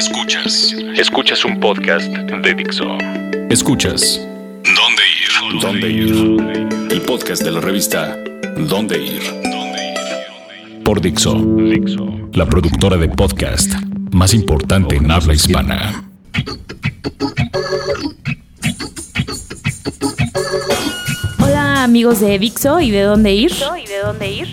Escuchas. 0.00 0.74
Escuchas 0.96 1.44
un 1.44 1.60
podcast 1.60 2.10
de 2.10 2.54
Dixo. 2.54 2.86
Escuchas. 3.50 4.18
¿Dónde 4.64 5.02
ir? 5.20 5.60
¿Dónde 5.60 5.90
ir? 5.90 6.90
El 6.90 7.02
podcast 7.02 7.42
de 7.42 7.50
la 7.50 7.60
revista 7.60 8.16
¿Dónde 8.56 8.96
ir? 8.98 9.20
Por 10.84 11.02
Dixo. 11.02 11.36
La 12.32 12.46
productora 12.46 12.96
de 12.96 13.10
podcast 13.10 13.74
más 14.10 14.32
importante 14.32 14.96
en 14.96 15.10
habla 15.10 15.34
hispana. 15.34 16.02
Hola 21.40 21.84
amigos 21.84 22.20
de 22.20 22.38
Dixo 22.38 22.80
y 22.80 22.90
de 22.90 23.02
dónde 23.02 23.34
ir. 23.34 23.52
¿Y 23.84 23.86
de 23.86 23.98
dónde 23.98 24.32
ir? 24.32 24.48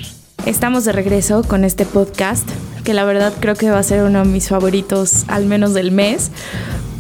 Estamos 0.46 0.84
de 0.84 0.92
regreso 0.92 1.42
con 1.44 1.64
este 1.64 1.86
podcast 1.86 2.50
que 2.88 2.94
la 2.94 3.04
verdad 3.04 3.34
creo 3.42 3.54
que 3.54 3.70
va 3.70 3.80
a 3.80 3.84
ser 3.84 4.04
uno 4.04 4.20
de 4.20 4.30
mis 4.30 4.48
favoritos 4.48 5.26
al 5.28 5.46
menos 5.46 5.74
del 5.74 5.92
mes 5.92 6.32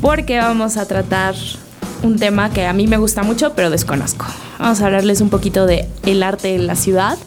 porque 0.01 0.37
vamos 0.37 0.75
a 0.75 0.85
tratar 0.85 1.33
un 2.03 2.19
tema 2.19 2.49
que 2.49 2.65
a 2.65 2.73
mí 2.73 2.87
me 2.87 2.97
gusta 2.97 3.23
mucho 3.23 3.53
pero 3.53 3.69
desconozco. 3.69 4.25
Vamos 4.59 4.81
a 4.81 4.87
hablarles 4.87 5.21
un 5.21 5.29
poquito 5.29 5.65
de 5.65 5.87
el 6.05 6.23
arte 6.23 6.55
en 6.55 6.67
la 6.67 6.75
ciudad, 6.75 7.17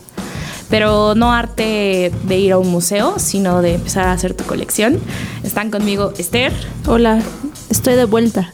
pero 0.69 1.15
no 1.15 1.33
arte 1.33 2.13
de 2.25 2.39
ir 2.39 2.53
a 2.53 2.59
un 2.59 2.69
museo, 2.69 3.19
sino 3.19 3.63
de 3.63 3.77
empezar 3.77 4.09
a 4.09 4.13
hacer 4.13 4.35
tu 4.35 4.45
colección. 4.45 5.01
Están 5.43 5.71
conmigo 5.71 6.13
Esther. 6.19 6.53
Hola, 6.87 7.23
estoy 7.71 7.95
de 7.95 8.05
vuelta. 8.05 8.53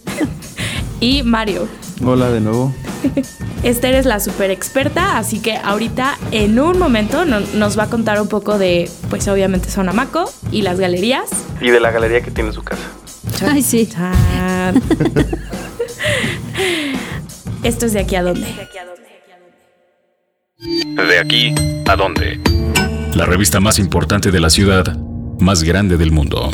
y 1.00 1.24
Mario. 1.24 1.66
Hola 2.04 2.30
de 2.30 2.40
nuevo. 2.40 2.72
Esther 3.66 3.94
es 3.96 4.06
la 4.06 4.20
super 4.20 4.52
experta, 4.52 5.18
así 5.18 5.40
que 5.40 5.56
ahorita 5.56 6.16
en 6.30 6.60
un 6.60 6.78
momento 6.78 7.24
nos 7.24 7.76
va 7.76 7.82
a 7.82 7.90
contar 7.90 8.20
un 8.20 8.28
poco 8.28 8.58
de, 8.58 8.88
pues 9.10 9.26
obviamente 9.26 9.70
Sonamaco 9.70 10.32
y 10.52 10.62
las 10.62 10.78
galerías. 10.78 11.28
Y 11.60 11.70
de 11.70 11.80
la 11.80 11.90
galería 11.90 12.20
que 12.20 12.30
tiene 12.30 12.50
en 12.50 12.54
su 12.54 12.62
casa. 12.62 12.84
Ay, 13.42 13.62
sí. 13.62 13.88
Esto 17.64 17.86
es 17.86 17.92
de 17.92 17.98
aquí 17.98 18.14
a 18.14 18.22
dónde. 18.22 18.46
De 18.46 18.68
aquí 21.18 21.52
a 21.88 21.96
dónde. 21.96 22.40
La 23.14 23.26
revista 23.26 23.58
más 23.58 23.80
importante 23.80 24.30
de 24.30 24.38
la 24.38 24.48
ciudad, 24.48 24.96
más 25.40 25.64
grande 25.64 25.96
del 25.96 26.12
mundo. 26.12 26.52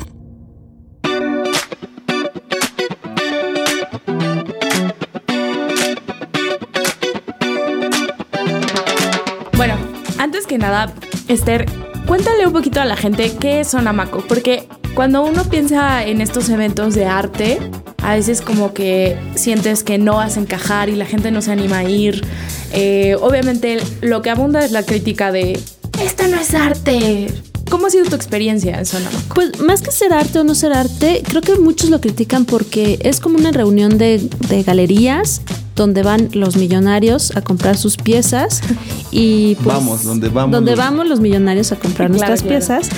Que 10.53 10.59
nada, 10.59 10.93
Esther, 11.29 11.65
cuéntale 12.07 12.47
un 12.47 12.53
poquito 12.53 12.79
a 12.79 12.85
la 12.85 12.95
gente 12.95 13.33
qué 13.41 13.61
es 13.61 13.69
Sonamaco, 13.69 14.23
porque 14.29 14.69
cuando 14.95 15.25
uno 15.25 15.45
piensa 15.45 16.05
en 16.05 16.21
estos 16.21 16.51
eventos 16.51 16.95
de 16.95 17.07
arte, 17.07 17.59
a 18.03 18.17
veces 18.17 18.43
como 18.43 18.75
que 18.75 19.17
sientes 19.35 19.83
que 19.83 19.97
no 19.97 20.17
vas 20.17 20.37
a 20.37 20.41
encajar 20.41 20.91
y 20.91 20.97
la 20.97 21.07
gente 21.07 21.31
no 21.31 21.41
se 21.41 21.53
anima 21.53 21.79
a 21.79 21.85
ir. 21.85 22.27
Eh, 22.75 23.17
obviamente 23.23 23.79
lo 24.03 24.21
que 24.21 24.29
abunda 24.29 24.63
es 24.63 24.73
la 24.73 24.83
crítica 24.83 25.33
de, 25.33 25.59
esto 26.05 26.29
no 26.29 26.37
es 26.37 26.53
arte. 26.53 27.29
¿Cómo 27.71 27.87
ha 27.87 27.91
sido 27.91 28.05
tu 28.05 28.15
experiencia 28.15 28.79
en 28.79 28.85
Sonamaco? 28.85 29.35
Pues 29.35 29.59
más 29.59 29.81
que 29.81 29.91
ser 29.91 30.13
arte 30.13 30.39
o 30.39 30.45
no 30.45 30.55
ser 30.55 30.75
arte, 30.75 31.23
creo 31.27 31.41
que 31.41 31.55
muchos 31.55 31.89
lo 31.89 31.99
critican 32.03 32.45
porque 32.45 32.99
es 33.01 33.21
como 33.21 33.39
una 33.39 33.53
reunión 33.53 33.97
de, 33.97 34.19
de 34.51 34.63
galerías 34.63 35.41
donde 35.77 36.03
van 36.03 36.29
los 36.35 36.57
millonarios 36.57 37.35
a 37.35 37.41
comprar 37.41 37.79
sus 37.79 37.97
piezas 37.97 38.61
y 39.13 39.55
pues, 39.57 39.67
vamos 39.67 40.05
donde 40.05 40.29
vamos. 40.31 40.53
donde 40.53 40.75
vamos 40.75 41.07
los 41.07 41.21
millonarios 41.21 41.71
a 41.71 41.77
comprar 41.77 42.11
nuestras 42.11 42.43
piezas. 42.43 42.89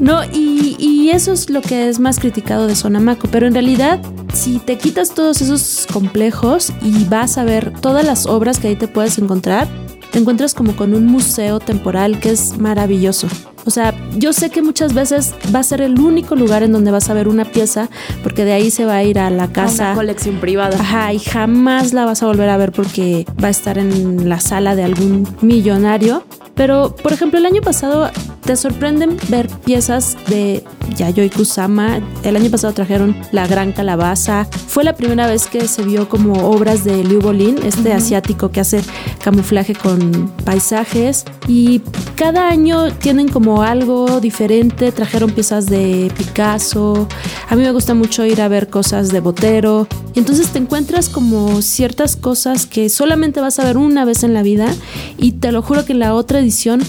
No 0.00 0.24
y, 0.24 0.76
y, 0.78 1.10
eso 1.10 1.32
es 1.32 1.50
lo 1.50 1.60
que 1.60 1.88
es 1.88 2.00
más 2.00 2.18
criticado 2.18 2.66
de 2.66 2.74
Sonamaco 2.74 3.28
pero 3.30 3.46
en 3.46 3.52
realidad 3.52 4.00
si 4.32 4.58
te 4.58 4.78
quitas 4.78 5.12
todos 5.12 5.42
esos 5.42 5.86
complejos 5.92 6.72
y 6.80 7.04
vas 7.04 7.36
a 7.36 7.44
ver 7.44 7.72
todas 7.80 8.06
las 8.06 8.26
obras 8.26 8.58
que 8.58 8.68
ahí 8.68 8.76
te 8.76 8.88
puedes 8.88 9.18
encontrar 9.18 9.68
te 10.14 10.20
encuentras 10.20 10.54
como 10.54 10.76
con 10.76 10.94
un 10.94 11.06
museo 11.06 11.58
temporal 11.58 12.20
que 12.20 12.30
es 12.30 12.56
maravilloso 12.56 13.26
o 13.66 13.70
sea, 13.70 13.94
yo 14.16 14.32
sé 14.32 14.50
que 14.50 14.62
muchas 14.62 14.92
veces 14.92 15.34
va 15.54 15.60
a 15.60 15.62
ser 15.62 15.80
el 15.80 15.98
único 15.98 16.36
lugar 16.36 16.62
en 16.62 16.72
donde 16.72 16.90
vas 16.90 17.08
a 17.08 17.14
ver 17.14 17.28
una 17.28 17.44
pieza, 17.46 17.88
porque 18.22 18.44
de 18.44 18.52
ahí 18.52 18.70
se 18.70 18.84
va 18.84 18.96
a 18.96 19.04
ir 19.04 19.18
a 19.18 19.30
la 19.30 19.48
casa. 19.48 19.86
Una 19.86 19.94
colección 19.94 20.36
privada. 20.36 20.78
Ajá, 20.78 21.12
y 21.12 21.18
jamás 21.18 21.94
la 21.94 22.04
vas 22.04 22.22
a 22.22 22.26
volver 22.26 22.50
a 22.50 22.56
ver 22.58 22.72
porque 22.72 23.26
va 23.42 23.48
a 23.48 23.50
estar 23.50 23.78
en 23.78 24.28
la 24.28 24.40
sala 24.40 24.76
de 24.76 24.84
algún 24.84 25.26
millonario. 25.40 26.24
Pero, 26.54 26.94
por 26.94 27.12
ejemplo, 27.12 27.38
el 27.38 27.46
año 27.46 27.60
pasado 27.62 28.10
te 28.44 28.56
sorprenden 28.56 29.16
ver 29.28 29.48
piezas 29.64 30.16
de 30.28 30.62
Yayoi 30.96 31.30
Kusama. 31.30 32.00
El 32.22 32.36
año 32.36 32.50
pasado 32.50 32.72
trajeron 32.72 33.16
La 33.32 33.46
Gran 33.46 33.72
Calabaza. 33.72 34.44
Fue 34.44 34.84
la 34.84 34.94
primera 34.94 35.26
vez 35.26 35.46
que 35.46 35.66
se 35.66 35.82
vio 35.82 36.08
como 36.08 36.48
obras 36.48 36.84
de 36.84 37.02
Liu 37.02 37.20
Bolin, 37.20 37.58
este 37.64 37.92
asiático 37.92 38.50
que 38.50 38.60
hace 38.60 38.82
camuflaje 39.22 39.74
con 39.74 40.28
paisajes. 40.44 41.24
Y 41.48 41.80
cada 42.16 42.48
año 42.48 42.92
tienen 42.92 43.28
como 43.28 43.62
algo 43.62 44.20
diferente. 44.20 44.92
Trajeron 44.92 45.30
piezas 45.30 45.66
de 45.66 46.12
Picasso. 46.16 47.08
A 47.48 47.56
mí 47.56 47.62
me 47.62 47.72
gusta 47.72 47.94
mucho 47.94 48.24
ir 48.24 48.40
a 48.40 48.48
ver 48.48 48.68
cosas 48.68 49.10
de 49.10 49.20
Botero. 49.20 49.86
Entonces 50.14 50.48
te 50.48 50.58
encuentras 50.58 51.08
como 51.08 51.62
ciertas 51.62 52.16
cosas 52.16 52.66
que 52.66 52.88
solamente 52.88 53.40
vas 53.40 53.58
a 53.58 53.64
ver 53.64 53.76
una 53.76 54.04
vez 54.04 54.22
en 54.22 54.34
la 54.34 54.42
vida. 54.42 54.72
Y 55.18 55.32
te 55.32 55.52
lo 55.52 55.62
juro 55.62 55.84
que 55.84 55.92
en 55.92 56.00
la 56.00 56.14
otra 56.14 56.38
edición 56.40 56.82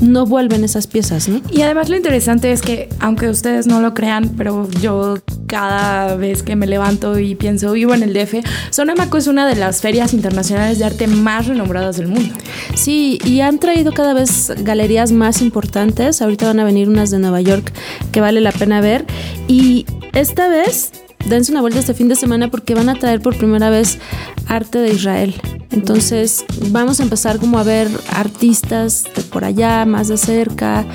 no 0.00 0.26
vuelven 0.26 0.62
esas 0.62 0.86
piezas, 0.86 1.28
¿no? 1.28 1.40
Y 1.50 1.62
además 1.62 1.88
lo 1.88 1.96
interesante 1.96 2.52
es 2.52 2.62
que, 2.62 2.88
aunque 3.00 3.28
ustedes 3.28 3.66
no 3.66 3.80
lo 3.80 3.94
crean, 3.94 4.30
pero 4.36 4.68
yo 4.80 5.18
cada 5.48 6.14
vez 6.14 6.44
que 6.44 6.54
me 6.54 6.66
levanto 6.66 7.18
y 7.18 7.34
pienso, 7.34 7.72
vivo 7.72 7.94
en 7.94 8.04
el 8.04 8.12
DF, 8.12 8.46
Sonamaco 8.70 9.16
es 9.16 9.26
una 9.26 9.46
de 9.46 9.56
las 9.56 9.80
ferias 9.80 10.14
internacionales 10.14 10.78
de 10.78 10.84
arte 10.84 11.08
más 11.08 11.46
renombradas 11.46 11.96
del 11.96 12.08
mundo. 12.08 12.32
Sí, 12.74 13.18
y 13.24 13.40
han 13.40 13.58
traído 13.58 13.92
cada 13.92 14.14
vez 14.14 14.52
galerías 14.62 15.10
más 15.10 15.42
importantes. 15.42 16.22
Ahorita 16.22 16.46
van 16.46 16.60
a 16.60 16.64
venir 16.64 16.88
unas 16.88 17.10
de 17.10 17.18
Nueva 17.18 17.40
York 17.40 17.72
que 18.12 18.20
vale 18.20 18.40
la 18.40 18.52
pena 18.52 18.80
ver. 18.80 19.04
Y 19.48 19.84
esta 20.12 20.48
vez 20.48 20.92
dense 21.28 21.52
una 21.52 21.60
vuelta 21.60 21.78
este 21.80 21.94
fin 21.94 22.08
de 22.08 22.16
semana 22.16 22.50
porque 22.50 22.74
van 22.74 22.88
a 22.88 22.94
traer 22.94 23.20
por 23.20 23.36
primera 23.36 23.70
vez 23.70 23.98
arte 24.46 24.78
de 24.78 24.92
Israel. 24.92 25.34
Entonces 25.70 26.44
vamos 26.70 27.00
a 27.00 27.02
empezar 27.02 27.38
como 27.38 27.58
a 27.58 27.62
ver 27.62 27.88
artistas 28.10 29.04
de 29.14 29.22
por 29.22 29.44
allá, 29.44 29.84
más 29.84 30.08
de 30.08 30.16
cerca. 30.16 30.86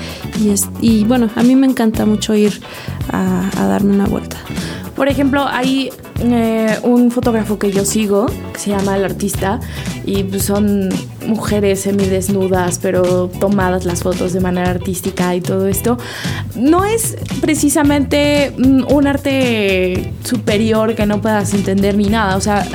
Y, 0.80 1.04
bueno, 1.04 1.30
a 1.36 1.42
mí 1.42 1.54
me 1.56 1.66
encanta 1.66 2.04
mucho 2.06 2.34
ir 2.34 2.60
a, 3.10 3.50
a 3.56 3.66
darme 3.66 3.94
una 3.94 4.06
vuelta. 4.06 4.36
Por 4.96 5.08
ejemplo, 5.08 5.46
hay 5.46 5.90
eh, 6.20 6.78
un 6.82 7.10
fotógrafo 7.10 7.58
que 7.58 7.72
yo 7.72 7.84
sigo, 7.84 8.26
que 8.52 8.58
se 8.58 8.70
llama 8.70 8.96
El 8.96 9.04
Artista, 9.04 9.60
y 10.06 10.22
pues 10.22 10.44
son 10.44 10.88
mujeres 11.26 11.80
semidesnudas, 11.80 12.78
pero 12.80 13.28
tomadas 13.40 13.84
las 13.84 14.02
fotos 14.02 14.32
de 14.32 14.40
manera 14.40 14.70
artística 14.70 15.34
y 15.34 15.40
todo 15.40 15.66
esto. 15.66 15.98
No 16.54 16.84
es 16.84 17.16
precisamente 17.40 18.52
un 18.56 19.06
arte 19.06 20.12
superior 20.22 20.94
que 20.94 21.06
no 21.06 21.20
puedas 21.20 21.54
entender 21.54 21.96
ni 21.96 22.08
nada, 22.08 22.36
o 22.36 22.40
sea, 22.40 22.66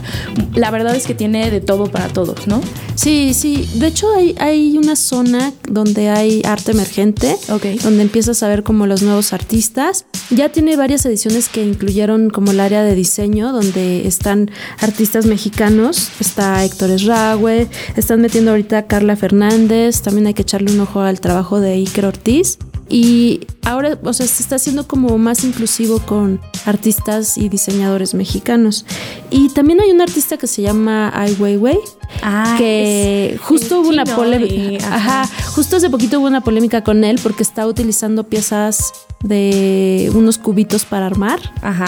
la 0.54 0.72
verdad 0.72 0.96
es 0.96 1.08
que 1.08 1.14
tiene 1.14 1.50
de 1.52 1.62
todo 1.62 1.88
para 1.88 2.08
todos, 2.08 2.48
¿no? 2.48 2.62
Sí, 3.00 3.34
sí. 3.34 3.66
De 3.76 3.88
hecho, 3.88 4.14
hay, 4.14 4.36
hay 4.40 4.78
una 4.78 4.98
zona 4.98 5.54
donde 5.70 6.10
hay 6.10 6.42
arte 6.44 6.72
emergente, 6.74 7.38
okay. 7.50 7.78
donde 7.78 8.02
empiezas 8.02 8.44
a 8.44 8.50
ver 8.50 8.64
como 8.64 8.88
los 8.88 9.04
nuevos 9.04 9.32
artistas. 9.32 10.06
Ya 10.30 10.50
tiene 10.50 10.76
varias 10.76 11.06
ediciones 11.06 11.48
que 11.48 11.64
incluyeron 11.64 12.30
como 12.30 12.52
el 12.52 12.60
área 12.60 12.84
de 12.84 12.96
diseño, 12.96 13.54
donde 13.54 14.06
están 14.06 14.52
artistas 14.82 15.28
mexicanos. 15.28 16.10
Está 16.20 16.66
Héctor 16.66 16.92
Esrague, 16.92 17.70
están 17.96 18.20
metiendo 18.20 18.52
ahorita 18.52 18.80
a 18.80 18.88
Carla 18.88 19.16
Fernández. 19.16 20.02
También 20.02 20.28
hay 20.28 20.34
que 20.34 20.42
echarle 20.42 20.70
un 20.74 20.82
ojo 20.82 21.00
al 21.00 21.22
trabajo 21.22 21.62
de 21.62 21.72
Iker 21.76 22.06
Ortiz. 22.06 22.58
Y 22.90 23.42
ahora, 23.64 23.98
o 24.04 24.14
sea, 24.14 24.26
se 24.26 24.42
está 24.42 24.56
haciendo 24.56 24.88
como 24.88 25.18
más 25.18 25.44
inclusivo 25.44 26.00
con 26.00 26.42
artistas 26.66 27.38
y 27.38 27.48
diseñadores 27.48 28.16
mexicanos. 28.16 28.86
Y 29.30 29.50
también 29.50 29.80
hay 29.80 29.92
un 29.92 30.02
artista 30.02 30.38
que 30.38 30.48
se 30.48 30.64
llama 30.64 31.12
Ai 31.14 31.36
Weiwei, 31.40 31.78
ah, 32.24 32.56
que 32.58 33.38
justo 33.44 33.82
hubo 33.82 33.90
una 33.90 34.06
polémica. 34.06 34.88
Ajá. 34.88 35.22
ajá, 35.22 35.52
justo 35.52 35.78
hace 35.78 35.90
poquito 35.90 36.20
hubo 36.20 36.28
una 36.28 36.42
polémica 36.42 36.84
con 36.84 37.04
él 37.04 37.20
porque 37.22 37.44
está 37.44 37.68
utilizando 37.68 38.24
piezas 38.24 38.92
de 39.24 40.12
unos 40.16 40.38
cubitos 40.38 40.86
para 40.86 41.06
armar. 41.06 41.40
Ajá. 41.62 41.88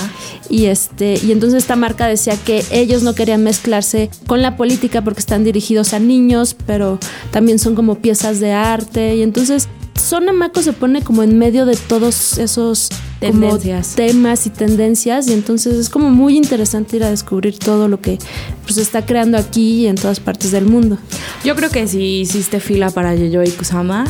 Y 0.50 0.65
este, 0.65 1.19
y 1.24 1.31
entonces 1.31 1.63
esta 1.63 1.75
marca 1.75 2.07
decía 2.07 2.36
que 2.38 2.63
ellos 2.71 3.04
no 3.04 3.15
querían 3.15 3.44
mezclarse 3.44 4.09
con 4.27 4.42
la 4.42 4.57
política 4.57 5.04
porque 5.04 5.21
están 5.21 5.44
dirigidos 5.44 5.94
a 5.94 6.00
niños, 6.00 6.56
pero 6.65 7.00
también 7.31 7.57
son 7.57 7.74
como 7.75 7.95
piezas 7.95 8.39
de 8.39 8.51
arte. 8.51 9.15
Y 9.15 9.24
entonces 9.24 9.68
Sonamaco 9.95 10.61
se 10.61 10.73
pone 10.73 11.03
como 11.03 11.23
en 11.23 11.38
medio 11.38 11.65
de 11.65 11.75
todos 11.75 12.38
esos 12.38 12.89
tendencias. 13.19 13.95
temas 13.95 14.45
y 14.47 14.49
tendencias 14.49 15.27
y 15.27 15.33
entonces 15.33 15.75
es 15.75 15.89
como 15.89 16.09
muy 16.09 16.35
interesante 16.35 16.97
ir 16.97 17.03
a 17.03 17.09
descubrir 17.09 17.57
todo 17.59 17.88
lo 17.88 18.01
que 18.01 18.17
pues, 18.63 18.75
se 18.75 18.81
está 18.81 19.05
creando 19.05 19.38
aquí 19.38 19.83
y 19.83 19.88
en 19.88 19.95
todas 19.95 20.19
partes 20.19 20.51
del 20.51 20.65
mundo. 20.65 20.97
Yo 21.43 21.55
creo 21.55 21.69
que 21.69 21.88
si 21.88 22.21
hiciste 22.21 22.59
fila 22.59 22.89
para 22.89 23.15
Yoyo 23.15 23.43
y 23.43 23.51
Kusama, 23.51 24.05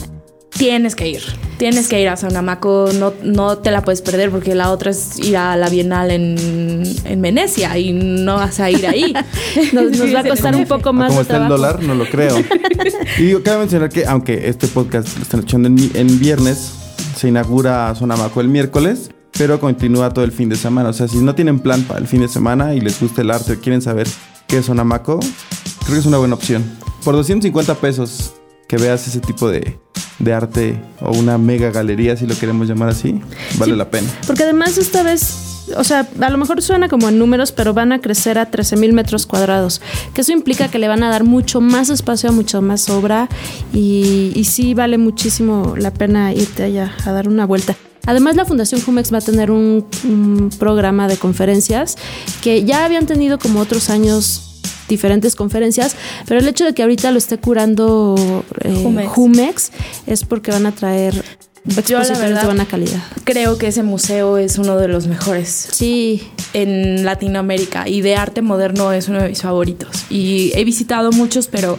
tienes 0.58 0.96
que 0.96 1.10
ir. 1.10 1.22
Tienes 1.58 1.88
que 1.88 2.02
ir 2.02 2.10
a 2.10 2.18
Sonamaco, 2.18 2.90
no, 2.98 3.14
no 3.24 3.60
te 3.60 3.70
la 3.72 3.84
puedes 3.84 4.02
perder 4.02 4.32
porque 4.32 4.56
la 4.56 4.72
otra 4.72 4.92
es 4.92 5.20
ir 5.20 5.38
a 5.38 5.56
la 5.56 5.70
Bienal 5.70 6.10
en, 6.10 6.84
en 7.06 7.22
Venecia 7.22 7.78
y 7.78 7.94
no 7.94 8.36
vas 8.36 8.60
a 8.60 8.70
ir 8.72 8.86
ahí. 8.88 9.14
nos, 9.74 9.98
nos 9.98 10.14
va 10.14 10.22
a 10.22 10.24
costar 10.24 10.56
un 10.56 10.66
poco 10.66 10.92
más 10.92 11.10
¿Cómo 11.10 11.20
de 11.20 11.24
está 11.24 11.38
el 11.38 11.48
dólar? 11.48 11.84
No 11.84 11.94
lo 11.94 12.06
creo. 12.06 12.36
y 13.18 13.24
digo, 13.24 13.44
cabe 13.44 13.60
mencionar 13.60 13.90
que, 13.90 14.06
aunque 14.06 14.50
este 14.50 14.68
podcast 14.68 15.16
lo 15.18 15.24
están 15.24 15.42
escuchando 15.42 15.68
en, 15.68 15.92
en 15.94 16.20
viernes, 16.20 16.74
se 17.16 17.28
inaugura 17.28 17.94
Sonamaco 17.94 18.42
el 18.42 18.48
miércoles, 18.48 19.12
pero 19.38 19.60
continúa 19.60 20.12
todo 20.12 20.26
el 20.26 20.32
fin 20.32 20.50
de 20.50 20.56
semana. 20.56 20.90
O 20.90 20.94
sea, 20.94 21.08
si 21.08 21.20
no 21.20 21.36
tienen 21.36 21.60
plan 21.60 21.84
para 21.84 22.00
el 22.00 22.08
fin 22.08 22.22
de 22.22 22.28
semana 22.28 22.74
y 22.74 22.82
les 22.82 23.00
gusta 23.00 23.22
el 23.22 23.30
arte 23.30 23.54
o 23.54 23.60
quieren 23.60 23.84
saber 23.84 24.08
qué 24.48 24.58
es 24.58 24.66
Sonamaco, 24.66 25.20
creo 25.20 25.94
que 25.94 26.00
es 26.00 26.06
una 26.08 26.18
buena 26.18 26.34
opción. 26.34 26.64
Por 27.04 27.16
250 27.16 27.76
pesos 27.76 28.34
que 28.72 28.78
veas 28.78 29.06
ese 29.06 29.20
tipo 29.20 29.50
de, 29.50 29.78
de 30.20 30.34
arte 30.34 30.80
o 31.02 31.12
una 31.12 31.38
mega 31.38 31.72
galería, 31.72 32.16
si 32.16 32.26
lo 32.26 32.38
queremos 32.40 32.70
llamar 32.70 32.88
así, 32.88 33.20
vale 33.60 33.74
Sí. 33.74 33.78
la 33.78 33.90
pena. 33.92 34.08
Porque 34.26 34.44
además 34.44 34.78
esta 34.78 35.04
vez, 35.04 35.66
o 35.76 35.84
sea, 35.84 36.08
a 36.22 36.30
lo 36.30 36.38
mejor 36.38 36.62
suena 36.62 36.88
como 36.88 37.10
en 37.10 37.20
números, 37.20 37.52
pero 37.52 37.74
van 37.74 37.92
a 37.92 38.00
crecer 38.00 38.40
a 38.40 38.50
13 38.50 38.78
mil 38.78 38.94
metros 38.94 39.26
cuadrados. 39.26 39.82
Que 40.14 40.22
eso 40.22 40.32
implica 40.32 40.70
que 40.70 40.80
le 40.80 40.88
van 40.88 41.04
a 41.04 41.10
dar 41.10 41.26
mucho 41.26 41.60
más 41.60 41.90
espacio 41.90 42.30
a 42.30 42.32
mucho 42.32 42.62
más 42.62 42.90
obra 42.90 43.28
y, 43.74 44.32
y 44.36 44.46
sí 44.46 44.74
vale 44.74 44.98
muchísimo 44.98 45.74
la 45.78 45.92
pena 45.92 46.32
irte 46.34 46.64
allá 46.64 46.94
a 47.06 47.12
dar 47.12 47.28
una 47.28 47.46
vuelta. 47.46 47.76
Además, 48.06 48.38
la 48.38 48.46
Fundación 48.46 48.80
Jumex 48.80 49.14
va 49.14 49.18
a 49.18 49.22
tener 49.22 49.52
un, 49.52 49.86
un 50.06 50.50
programa 50.58 51.10
de 51.10 51.18
conferencias 51.18 51.98
que 52.42 52.64
ya 52.64 52.86
habían 52.86 53.06
tenido 53.06 53.38
como 53.38 53.60
otros 53.60 53.90
años 53.90 54.48
diferentes 54.92 55.36
conferencias, 55.36 55.96
pero 56.28 56.40
el 56.40 56.48
hecho 56.48 56.66
de 56.66 56.74
que 56.74 56.84
ahorita 56.84 57.12
lo 57.12 57.18
esté 57.18 57.38
curando 57.40 58.44
eh, 58.64 58.80
Jumex. 58.84 59.10
Jumex. 59.10 59.72
es 60.06 60.24
porque 60.26 60.52
van 60.52 60.66
a 60.66 60.72
traer 60.74 61.14
Yo, 61.16 61.22
la 61.64 61.80
expositores 61.80 62.20
verdad, 62.20 62.42
de 62.42 62.46
buena 62.46 62.66
calidad. 62.66 63.02
Creo 63.24 63.58
que 63.58 63.68
ese 63.68 63.84
museo 63.84 64.38
es 64.38 64.58
uno 64.58 64.78
de 64.78 64.88
los 64.88 65.08
mejores 65.08 65.70
Sí, 65.72 66.22
en 66.54 67.06
Latinoamérica 67.06 67.88
y 67.88 68.02
de 68.02 68.16
arte 68.16 68.42
moderno 68.42 68.92
es 68.92 69.08
uno 69.08 69.22
de 69.22 69.30
mis 69.30 69.42
favoritos. 69.42 69.90
Y 70.10 70.52
he 70.56 70.64
visitado 70.66 71.12
muchos, 71.12 71.48
pero 71.48 71.78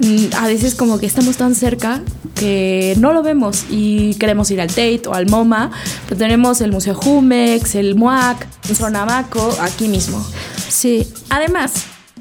mm, 0.00 0.34
a 0.36 0.46
veces 0.46 0.74
como 0.74 0.98
que 0.98 1.06
estamos 1.06 1.36
tan 1.36 1.54
cerca 1.54 2.00
que 2.34 2.94
no 2.98 3.12
lo 3.12 3.22
vemos 3.22 3.64
y 3.70 4.14
queremos 4.14 4.50
ir 4.50 4.60
al 4.60 4.68
Tate 4.68 5.02
o 5.06 5.14
al 5.14 5.28
MoMA, 5.28 5.70
pero 6.06 6.16
tenemos 6.16 6.60
el 6.60 6.72
Museo 6.72 6.94
Jumex, 6.94 7.74
el 7.74 7.94
MUAC, 7.94 8.46
el 8.68 8.76
Sonamaco, 8.76 9.54
aquí 9.60 9.86
mismo. 9.88 10.24
sí. 10.68 11.06
Además, 11.30 11.72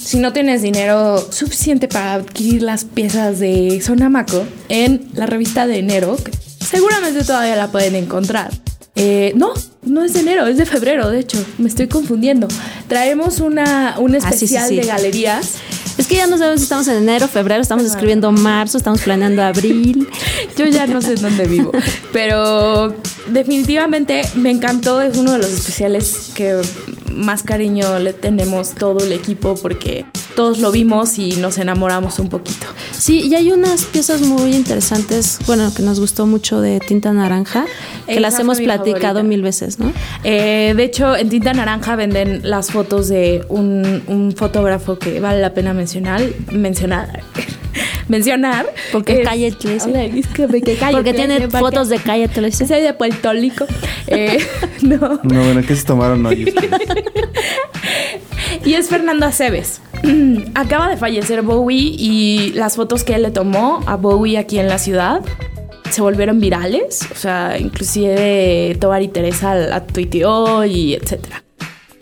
si 0.04 0.18
no 0.20 0.34
tienes 0.34 0.62
dinero 0.62 1.26
suficiente 1.32 1.88
para 1.88 2.14
adquirir 2.16 2.62
las 2.62 2.86
piezas 2.86 3.40
de 3.40 3.82
Sonamaco, 3.82 4.46
en 4.70 5.08
la 5.14 5.26
revista 5.26 5.66
de 5.68 5.80
enero, 5.80 6.18
que 6.18 6.32
seguramente 6.64 7.24
todavía 7.24 7.56
la 7.56 7.72
pueden 7.72 7.96
encontrar. 7.96 8.52
Eh, 8.96 9.34
no, 9.36 9.54
no 9.82 10.04
es 10.04 10.14
de 10.14 10.20
enero, 10.20 10.46
es 10.46 10.58
de 10.58 10.66
febrero, 10.66 11.10
de 11.10 11.20
hecho, 11.20 11.44
me 11.58 11.68
estoy 11.68 11.88
confundiendo. 11.88 12.48
Traemos 12.88 13.40
una, 13.40 13.96
un 13.98 14.16
Ah, 14.16 14.20
sí, 14.20 14.28
sí, 14.28 14.34
especial 14.46 14.70
sí. 14.70 14.76
de 14.76 14.84
galerías. 14.84 15.52
Es 15.98 16.08
que 16.08 16.16
ya 16.16 16.28
no 16.28 16.38
sabemos 16.38 16.60
si 16.60 16.64
estamos 16.64 16.88
en 16.88 16.98
enero, 16.98 17.28
febrero, 17.28 17.62
estamos 17.62 17.86
escribiendo 17.86 18.32
marzo, 18.32 18.78
estamos 18.78 19.02
planeando 19.02 19.44
abril. 19.44 20.08
Yo 20.58 20.66
ya 20.66 20.86
no 20.88 21.02
sé 21.02 21.14
en 21.14 21.22
dónde 21.22 21.46
vivo, 21.46 21.72
pero 22.12 22.96
definitivamente 23.28 24.24
me 24.36 24.52
encantó, 24.52 25.02
es 25.02 25.18
uno 25.18 25.34
de 25.34 25.38
los 25.40 25.52
especiales 25.52 26.32
que 26.36 26.62
más 27.16 27.44
cariño 27.44 28.00
le 28.00 28.14
tenemos 28.14 28.72
todo 28.72 29.04
el 29.04 29.12
equipo 29.12 29.56
porque 29.62 30.06
todos 30.36 30.60
lo 30.60 30.72
vimos 30.72 31.20
y 31.20 31.34
nos 31.38 31.58
enamoramos 31.58 32.20
un 32.20 32.30
poquito. 32.30 32.66
Sí, 32.92 33.22
y 33.22 33.36
hay 33.36 33.52
unas 33.52 33.84
piezas 33.86 34.22
muy 34.22 34.56
interesantes, 34.56 35.40
bueno, 35.46 35.72
que 35.76 35.84
nos 35.84 36.00
gustó 36.00 36.26
mucho 36.26 36.62
de 36.62 36.80
tinta 36.80 37.12
naranja, 37.14 37.66
que 38.06 38.14
Esa 38.14 38.22
las 38.22 38.40
hemos 38.40 38.60
platicado 38.60 39.00
favorita. 39.00 39.24
mil 39.24 39.42
veces, 39.42 39.80
¿no? 39.80 39.92
Eh, 40.24 40.74
de 40.76 40.84
hecho, 40.84 41.16
en 41.16 41.30
tinta 41.30 41.54
naranja 41.54 41.96
venden 41.96 42.42
las 42.44 42.72
fotos 42.72 43.08
de 43.10 43.46
un, 43.50 44.04
un 44.08 44.34
fotógrafo 44.36 44.98
que 44.98 45.20
vale 45.20 45.40
la 45.42 45.54
pena 45.54 45.74
mencionar. 45.74 46.22
Mencionar. 46.52 47.22
Mencionar. 48.08 48.66
Porque 48.92 49.22
Es- 49.22 49.28
calle 49.28 49.52
Tlesi. 49.52 49.94
Ay, 49.96 50.20
es 50.20 50.28
que 50.28 50.48
me- 50.48 50.62
que 50.62 50.76
calle 50.76 50.94
Porque 50.98 51.14
Tlesi, 51.14 51.28
tiene 51.28 51.42
porque- 51.48 51.58
fotos 51.60 51.90
de 51.90 51.98
calle 52.00 52.28
Tlesi. 52.28 52.66
Soy 52.66 52.82
de 52.82 52.94
Puerto 52.94 53.32
Rico. 53.34 53.66
Eh, 54.08 54.40
no. 54.82 54.98
No, 55.24 55.44
bueno, 55.44 55.62
¿qué 55.68 55.76
se 55.76 55.86
tomaron 55.86 56.26
hoy? 56.26 56.54
Y 58.66 58.76
es 58.76 58.88
Fernando 58.88 59.26
Aceves. 59.26 59.82
Acaba 60.56 60.90
de 60.90 60.96
fallecer 60.98 61.42
Bowie 61.42 61.96
y 61.98 62.52
las 62.56 62.76
fotos 62.76 63.04
que 63.04 63.16
él 63.16 63.24
le 63.24 63.32
tomó 63.32 63.82
a 63.88 63.96
Bowie 63.98 64.38
aquí 64.38 64.58
en 64.60 64.68
la 64.68 64.78
ciudad 64.78 65.22
se 65.90 66.02
volvieron 66.02 66.40
virales. 66.40 67.00
O 67.12 67.16
sea, 67.16 67.58
inclusive 67.60 68.78
Tobar 68.80 69.02
y 69.02 69.08
Teresa 69.10 69.56
la 69.56 69.86
tuiteó 69.86 70.64
y 70.66 70.94
etcétera. 70.94 71.43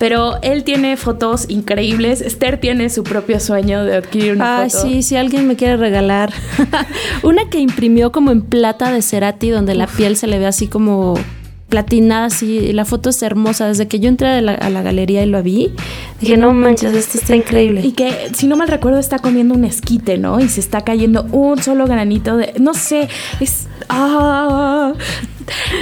Pero 0.02 0.40
él 0.42 0.64
tiene 0.64 0.98
fotos 0.98 1.46
increíbles. 1.48 2.22
Esther 2.22 2.60
tiene 2.60 2.90
su 2.90 3.04
propio 3.04 3.40
sueño 3.40 3.84
de 3.86 3.98
adquirir 3.98 4.34
una 4.34 4.64
Ah, 4.64 4.68
foto. 4.68 4.82
sí, 4.88 5.04
si 5.04 5.16
alguien 5.16 5.48
me 5.48 5.56
quiere 5.56 5.78
regalar. 5.78 6.34
Una 7.22 7.48
que 7.52 7.60
imprimió 7.60 8.12
como 8.12 8.32
en 8.32 8.42
plata 8.42 8.92
de 8.92 9.04
Cerati, 9.04 9.52
donde 9.52 9.76
la 9.76 9.86
piel 9.86 10.18
se 10.18 10.26
le 10.26 10.40
ve 10.40 10.48
así 10.48 10.66
como 10.66 11.14
platinada, 11.70 12.26
así. 12.26 12.58
y 12.58 12.74
La 12.74 12.84
foto 12.84 13.12
es 13.12 13.22
hermosa. 13.22 13.68
Desde 13.68 13.88
que 13.88 14.00
yo 14.00 14.10
entré 14.10 14.28
a 14.30 14.42
la, 14.42 14.54
a 14.56 14.72
la 14.72 14.82
galería 14.82 15.22
y 15.22 15.28
lo 15.28 15.44
vi, 15.44 15.72
dije, 16.20 16.36
no 16.36 16.52
manches, 16.52 16.96
esto 16.96 17.20
está 17.20 17.36
increíble. 17.36 17.82
Y 17.86 17.92
que, 17.92 18.32
si 18.34 18.48
no 18.48 18.56
mal 18.58 18.70
recuerdo, 18.70 18.98
está 18.98 19.20
comiendo 19.20 19.54
un 19.54 19.66
esquite, 19.66 20.18
¿no? 20.18 20.40
Y 20.40 20.50
se 20.50 20.62
está 20.62 20.82
cayendo 20.82 21.28
un 21.32 21.62
solo 21.62 21.86
granito 21.86 22.38
de. 22.38 22.54
No 22.60 22.74
sé, 22.74 23.08
es. 23.40 23.68
Ah, 23.88 24.94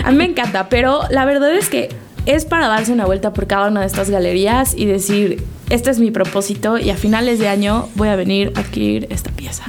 a 0.04 0.12
mí 0.12 0.18
me 0.18 0.26
encanta, 0.26 0.68
pero 0.68 1.04
la 1.10 1.24
verdad 1.24 1.56
es 1.56 1.70
que 1.70 1.88
es 2.36 2.46
para 2.46 2.68
darse 2.68 2.92
una 2.92 3.06
vuelta 3.06 3.34
por 3.34 3.48
cada 3.48 3.68
una 3.68 3.82
de 3.82 3.88
estas 3.88 4.10
galerías 4.10 4.74
y 4.76 4.86
decir: 4.86 5.44
Este 5.70 5.90
es 5.90 6.00
mi 6.00 6.12
propósito 6.12 6.78
y 6.78 6.90
a 6.90 6.96
finales 6.96 7.40
de 7.40 7.48
año 7.48 7.90
voy 7.96 8.10
a 8.10 8.16
venir 8.16 8.52
a 8.56 8.60
adquirir 8.62 9.08
esta 9.10 9.32
pieza. 9.32 9.64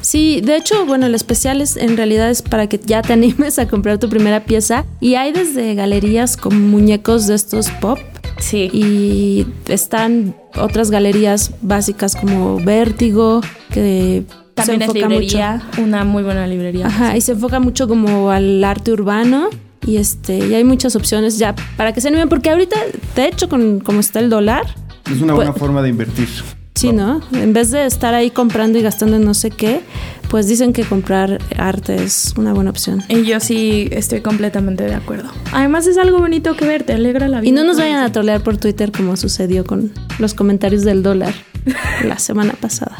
Sí, 0.00 0.40
de 0.42 0.56
hecho, 0.56 0.84
bueno, 0.86 1.06
el 1.06 1.14
especial 1.14 1.60
es 1.62 1.76
en 1.76 1.96
realidad 1.96 2.30
es 2.30 2.42
para 2.42 2.66
que 2.68 2.78
ya 2.78 3.02
te 3.02 3.12
animes 3.14 3.58
a 3.58 3.68
comprar 3.68 3.98
tu 3.98 4.08
primera 4.08 4.44
pieza. 4.44 4.84
Y 5.00 5.14
hay 5.14 5.32
desde 5.32 5.74
galerías 5.74 6.36
con 6.36 6.70
muñecos 6.70 7.26
de 7.26 7.34
estos 7.34 7.70
pop. 7.80 7.98
Sí. 8.38 8.68
Y 8.72 9.46
están 9.68 10.34
otras 10.56 10.90
galerías 10.90 11.52
básicas 11.62 12.16
como 12.16 12.58
Vértigo, 12.58 13.40
que 13.72 14.24
También 14.54 14.80
se 14.80 14.84
es 14.84 14.90
enfoca 14.90 15.08
librería, 15.08 15.62
una 15.78 16.04
muy 16.04 16.22
buena 16.22 16.46
librería. 16.46 16.84
mucho. 16.86 16.96
Ajá, 16.96 17.16
y 17.16 17.20
se 17.20 17.32
enfoca 17.32 17.60
mucho 17.60 17.88
como 17.88 18.30
al 18.30 18.62
arte 18.62 18.92
urbano. 18.92 19.48
Y 19.86 19.96
este, 19.98 20.38
y 20.38 20.54
hay 20.54 20.64
muchas 20.64 20.96
opciones 20.96 21.38
ya 21.38 21.54
para 21.76 21.92
que 21.92 22.00
se 22.00 22.08
animen, 22.08 22.28
porque 22.28 22.50
ahorita, 22.50 22.76
de 23.16 23.26
hecho, 23.26 23.48
con 23.48 23.80
como 23.80 24.00
está 24.00 24.20
el 24.20 24.30
dólar, 24.30 24.62
Es 25.10 25.20
una 25.20 25.34
buena 25.34 25.50
Pues- 25.52 25.60
forma 25.60 25.82
de 25.82 25.90
invertir. 25.90 26.28
sí, 26.74 26.92
¿no? 26.92 27.20
En 27.32 27.52
vez 27.52 27.70
de 27.70 27.84
estar 27.84 28.14
ahí 28.14 28.30
comprando 28.30 28.78
y 28.78 28.82
gastando 28.82 29.16
en 29.16 29.24
no 29.24 29.34
sé 29.34 29.50
qué, 29.50 29.82
pues 30.30 30.48
dicen 30.48 30.72
que 30.72 30.82
comprar 30.84 31.38
arte 31.58 32.02
es 32.02 32.32
una 32.38 32.52
buena 32.54 32.70
opción. 32.70 33.02
Y 33.10 33.24
yo 33.24 33.38
sí 33.40 33.88
estoy 33.92 34.22
completamente 34.22 34.84
de 34.84 34.94
acuerdo. 34.94 35.28
Además 35.52 35.86
es 35.86 35.98
algo 35.98 36.18
bonito 36.18 36.56
que 36.56 36.64
ver, 36.66 36.82
te 36.82 36.94
alegra 36.94 37.28
la 37.28 37.40
vida. 37.40 37.48
Y 37.50 37.52
no 37.52 37.62
nos 37.64 37.76
vayan 37.78 38.02
a 38.02 38.10
trolear 38.10 38.40
por 38.42 38.56
Twitter 38.56 38.90
como 38.90 39.16
sucedió 39.18 39.64
con 39.66 39.92
los 40.18 40.32
comentarios 40.34 40.82
del 40.84 41.02
dólar 41.02 41.34
la 42.04 42.18
semana 42.18 42.54
pasada. 42.58 42.96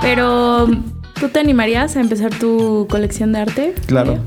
Pero, 0.00 0.66
¿tú 1.20 1.28
te 1.28 1.38
animarías 1.38 1.94
a 1.96 2.00
empezar 2.00 2.30
tu 2.36 2.86
colección 2.90 3.32
de 3.32 3.38
arte? 3.38 3.74
Claro. 3.86 4.18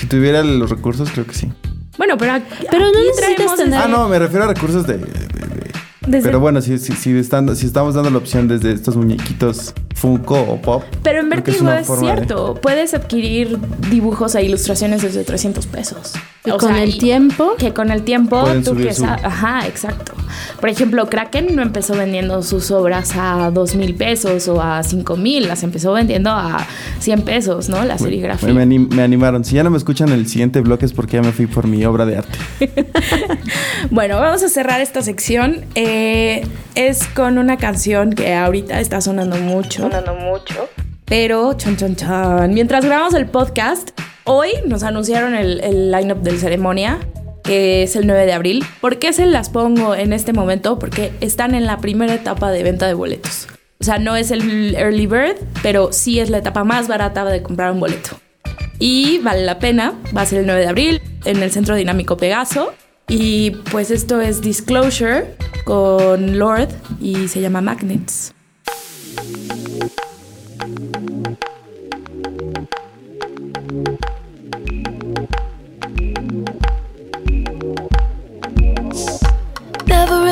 Si 0.00 0.06
tuviera 0.06 0.42
los 0.42 0.70
recursos, 0.70 1.10
creo 1.10 1.26
que 1.26 1.34
sí. 1.34 1.52
Bueno, 1.98 2.16
pero 2.16 2.32
aquí, 2.32 2.46
Pero 2.70 2.86
no 2.86 2.92
necesitas 3.04 3.54
tener- 3.56 3.78
Ah, 3.78 3.86
no, 3.86 4.08
me 4.08 4.18
refiero 4.18 4.44
a 4.44 4.48
recursos 4.48 4.86
de... 4.86 4.94
de- 4.96 5.04
de- 5.04 5.70
desde- 6.06 6.22
Pero 6.26 6.40
bueno, 6.40 6.62
si, 6.62 6.78
si, 6.78 6.94
si, 6.94 7.16
están- 7.18 7.54
si 7.54 7.66
estamos 7.66 7.94
dando 7.94 8.08
la 8.08 8.16
opción 8.16 8.48
desde 8.48 8.72
estos 8.72 8.96
muñequitos 8.96 9.74
Funko 9.94 10.40
o 10.40 10.62
Pop. 10.62 10.82
Pero 11.02 11.20
en 11.20 11.26
una 11.26 11.80
es, 11.80 11.86
de- 11.86 12.14
cierto. 12.16 12.54
Puedes 12.54 12.94
adquirir 12.94 13.58
dibujos 13.90 14.34
e 14.36 14.42
ilustraciones 14.42 15.02
desde 15.02 15.22
300 15.22 15.66
pesos. 15.66 16.14
Y 16.42 16.50
O 16.50 16.56
con 16.56 16.72
sea, 16.72 16.82
el 16.82 16.94
y- 16.94 16.98
tiempo, 16.98 17.54
Que 17.58 17.74
con 17.74 17.90
el 17.90 18.02
tiempo 18.02 18.42
tú 18.64 18.70
subir 18.70 18.86
que 18.88 18.94
su- 18.94 19.04
Ajá, 19.04 19.66
exacto. 19.66 20.14
Por 20.58 20.70
ejemplo, 20.70 21.06
Kraken 21.06 21.54
no 21.54 21.60
empezó 21.60 21.94
vendiendo 21.94 22.42
sus 22.42 22.70
obras 22.70 23.12
a 23.14 23.50
2 23.50 23.74
mil 23.74 23.94
pesos 23.94 24.48
o 24.48 24.62
a 24.62 24.82
5 24.82 25.16
mil. 25.18 25.48
Las 25.48 25.62
empezó 25.64 25.92
vendiendo 25.92 26.30
a 26.30 26.66
100 27.00 27.22
pesos, 27.22 27.68
¿no? 27.68 27.84
La 27.84 27.98
serigrafía. 27.98 28.48
Me, 28.54 28.54
me 28.54 28.62
anim- 28.76 28.88
me 28.90 29.02
animaron. 29.02 29.44
Si 29.44 29.54
ya 29.56 29.62
no 29.64 29.68
me 29.70 29.76
escuchan 29.76 30.08
el 30.12 30.26
siguiente 30.28 30.62
bloque 30.62 30.86
es 30.86 30.94
porque 30.94 31.18
ya 31.18 31.22
me 31.22 31.32
fui 31.32 31.46
por 31.46 31.66
mi 31.66 31.84
obra 31.84 32.06
de 32.06 32.16
arte. 32.18 32.38
Bueno, 33.90 34.18
vamos 34.20 34.42
a 34.42 34.48
cerrar 34.48 34.80
esta 34.80 35.02
sección. 35.02 35.64
Eh, 35.74 36.46
es 36.74 37.06
con 37.08 37.38
una 37.38 37.56
canción 37.56 38.12
que 38.12 38.34
ahorita 38.34 38.78
está 38.80 39.00
sonando 39.00 39.36
mucho. 39.36 39.82
Sonando 39.82 40.14
mucho. 40.14 40.68
Pero, 41.06 41.54
chan, 41.54 41.76
chan, 41.76 41.96
chan. 41.96 42.54
Mientras 42.54 42.84
grabamos 42.84 43.14
el 43.14 43.26
podcast, 43.26 43.90
hoy 44.30 44.50
nos 44.64 44.84
anunciaron 44.84 45.34
el, 45.34 45.60
el 45.60 45.90
lineup 45.90 46.22
del 46.22 46.38
ceremonia, 46.38 47.00
que 47.42 47.82
es 47.82 47.96
el 47.96 48.06
9 48.06 48.26
de 48.26 48.32
abril. 48.32 48.64
¿Por 48.80 48.98
qué 48.98 49.12
se 49.12 49.26
las 49.26 49.50
pongo 49.50 49.96
en 49.96 50.12
este 50.12 50.32
momento? 50.32 50.78
Porque 50.78 51.12
están 51.20 51.54
en 51.54 51.66
la 51.66 51.78
primera 51.78 52.14
etapa 52.14 52.52
de 52.52 52.62
venta 52.62 52.86
de 52.86 52.94
boletos. 52.94 53.48
O 53.80 53.84
sea, 53.84 53.98
no 53.98 54.14
es 54.14 54.30
el 54.30 54.74
early 54.76 55.06
bird, 55.06 55.36
pero 55.62 55.92
sí 55.92 56.20
es 56.20 56.30
la 56.30 56.38
etapa 56.38 56.62
más 56.62 56.86
barata 56.86 57.24
de 57.24 57.42
comprar 57.42 57.72
un 57.72 57.80
boleto. 57.80 58.10
y 58.78 59.18
vale 59.18 59.44
la 59.44 59.58
pena. 59.58 59.94
Va 60.16 60.22
a 60.22 60.26
ser 60.26 60.40
el 60.40 60.46
9 60.46 60.60
de 60.60 60.68
abril 60.68 61.02
en 61.24 61.42
el 61.42 61.50
Centro 61.50 61.74
Dinámico 61.74 62.16
Pegaso. 62.16 62.72
Y 63.08 63.50
pues 63.72 63.90
esto 63.90 64.20
es 64.20 64.40
Disclosure 64.40 65.34
con 65.64 66.38
Lord 66.38 66.68
y 67.00 67.26
se 67.28 67.40
llama 67.40 67.60
Magnets. 67.60 68.32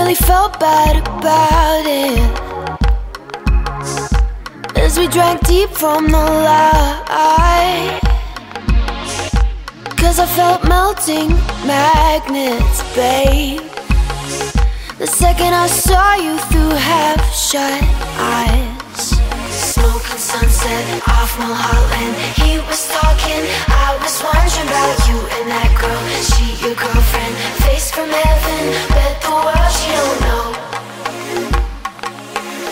Really 0.09 0.27
felt 0.27 0.59
bad 0.59 0.97
about 1.07 1.85
it. 1.85 2.19
As 4.79 4.99
we 4.99 5.07
drank 5.07 5.47
deep 5.47 5.69
from 5.69 6.07
the 6.07 6.25
light. 6.49 8.00
Cause 9.99 10.19
I 10.19 10.25
felt 10.25 10.65
melting 10.67 11.29
magnets, 11.67 12.83
babe. 12.95 13.61
The 14.99 15.07
second 15.07 15.53
I 15.53 15.67
saw 15.67 16.15
you 16.15 16.38
through 16.49 16.71
half 16.71 17.23
shut 17.35 17.83
eyes. 18.19 18.67
Smoking 19.78 20.18
sunset 20.18 20.82
off 21.06 21.38
Mulholland. 21.38 22.14
He 22.35 22.58
was 22.66 22.90
talking, 22.90 23.47
I 23.70 23.94
was 24.02 24.18
wondering 24.26 24.66
about 24.66 24.99
you 25.06 25.18
and 25.38 25.47
that 25.54 25.70
girl. 25.78 26.02
She 26.18 26.58
your 26.66 26.75
girlfriend, 26.75 27.35
face 27.62 27.87
from 27.94 28.11
heaven. 28.11 28.75
Bet 28.90 29.23
the 29.23 29.30
world 29.30 29.70
she 29.78 29.94
don't 29.94 30.18
know. 30.26 30.47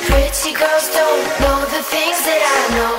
Pretty 0.02 0.50
girls 0.50 0.86
don't 0.90 1.22
know 1.46 1.62
the 1.70 1.82
things 1.86 2.18
that 2.26 2.42
I 2.42 2.74
know. 2.74 2.94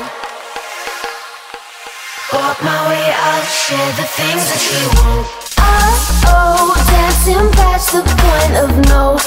Walk 2.31 2.63
my 2.63 2.79
way, 2.87 3.11
I'll 3.11 3.43
share 3.43 3.91
the 3.99 4.07
things 4.07 4.43
that 4.47 4.63
you 4.71 4.87
won't. 5.03 5.27
Oh, 5.59 5.99
oh, 6.31 6.71
dancing 6.95 7.51
past 7.59 7.91
the 7.91 8.03
point 8.07 8.55
of 8.55 8.71
no 8.87 9.19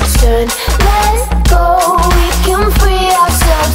return. 0.00 0.48
Let 0.80 1.28
go, 1.52 2.00
we 2.16 2.26
can 2.48 2.77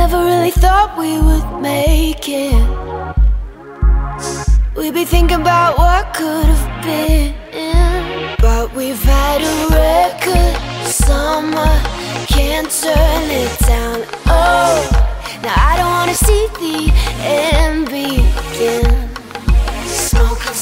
Never 0.00 0.24
really 0.24 0.52
thought 0.52 0.96
we 0.96 1.20
would 1.20 1.48
make 1.60 2.28
it. 2.28 2.62
We'd 4.76 4.94
be 4.94 5.04
thinking 5.04 5.40
about 5.40 5.76
what 5.76 6.14
could 6.14 6.46
have 6.54 6.84
been. 6.84 7.34
But 8.38 8.72
we've 8.76 9.02
had 9.02 9.40
a 9.42 9.56
record 9.74 10.54
summer, 10.86 11.72
can't 12.28 12.70
turn 12.70 13.24
it 13.42 13.58
down. 13.66 14.04
Oh, 14.26 14.76
now 15.42 15.56
I 15.70 15.72
don't 15.78 15.92
wanna 15.98 16.14
see 16.14 16.46
the 16.62 16.92
end 17.20 17.86
begin. 17.86 18.97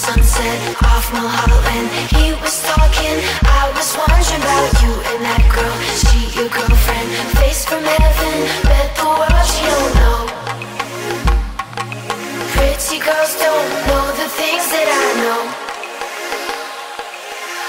Sunset 0.06 0.62
off 0.86 1.10
Mulholland. 1.12 1.90
He 2.14 2.30
was 2.38 2.62
talking, 2.62 3.18
I 3.42 3.66
was 3.74 3.90
wondering 3.98 4.38
about 4.38 4.70
you 4.78 4.94
and 5.10 5.18
that 5.26 5.42
girl. 5.50 5.76
She 5.98 6.30
your 6.38 6.46
girlfriend, 6.46 7.10
face 7.34 7.66
from 7.66 7.82
heaven. 7.82 8.34
Bet 8.70 8.94
the 8.94 9.02
world 9.02 9.46
she 9.50 9.66
don't 9.66 9.94
know. 9.98 10.20
Pretty 12.54 13.02
girls 13.02 13.34
don't 13.34 13.66
know 13.90 14.06
the 14.14 14.30
things 14.30 14.70
that 14.70 14.86
I 14.86 15.06
know. 15.26 15.42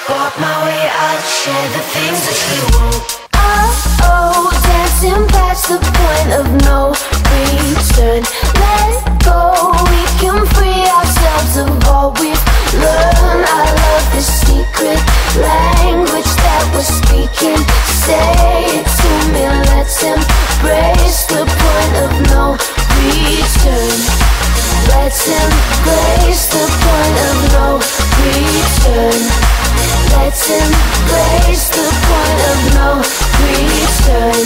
Walk 0.06 0.38
my 0.38 0.58
way, 0.62 0.84
I'll 0.94 1.24
share 1.42 1.68
the 1.74 1.84
things 1.90 2.22
that 2.22 2.40
you 2.54 2.62
won't. 2.78 3.02
Oh, 4.06 4.54
dancing 4.62 5.26
past 5.34 5.74
the 5.74 5.82
point 5.82 6.30
of 6.38 6.46
no 6.70 6.94
return. 7.34 8.22
Let 8.62 9.26
go, 9.26 9.74
we 9.90 10.02
can 10.22 10.46
free 10.54 10.86
of 11.38 11.70
all 11.88 12.12
we've 12.18 12.46
learned. 12.74 13.46
I 13.46 13.66
love 13.70 14.06
the 14.14 14.22
secret 14.22 15.02
language 15.38 16.32
that 16.42 16.64
we're 16.74 16.82
speaking. 16.82 17.62
Say 17.86 18.82
it 18.82 18.86
to 18.86 19.12
me, 19.30 19.46
let's 19.70 20.02
embrace 20.02 21.30
the 21.30 21.46
point 21.46 21.94
of 22.02 22.12
no 22.34 22.58
return. 23.06 23.98
Let's 24.90 25.30
embrace 25.30 26.50
the 26.50 26.66
point 26.66 27.18
of 27.30 27.38
no 27.54 27.68
return. 28.26 29.22
Let's 30.18 30.42
embrace 30.50 31.70
the 31.70 31.86
point 31.86 32.40
of 32.50 32.60
no 32.74 32.90
return. 33.46 34.42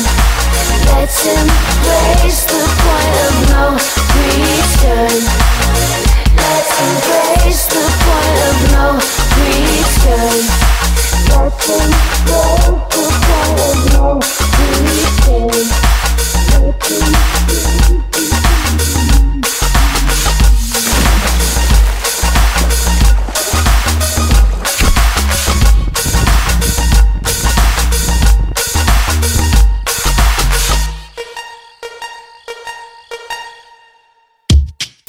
Let's 0.92 1.24
embrace 1.24 2.44
the 2.52 2.64
point 2.84 3.16
of 3.26 3.34
no 3.56 4.11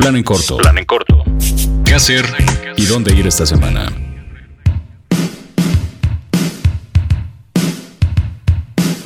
Plan 0.03 0.17
en 0.17 0.25
corto. 0.25 0.57
Plan 0.57 0.77
en 0.79 0.85
corto. 0.85 1.23
¿Qué 1.85 1.95
hacer 1.95 2.25
y 2.77 2.87
dónde 2.87 3.15
ir 3.15 3.25
esta 3.29 3.47
semana? 3.47 3.87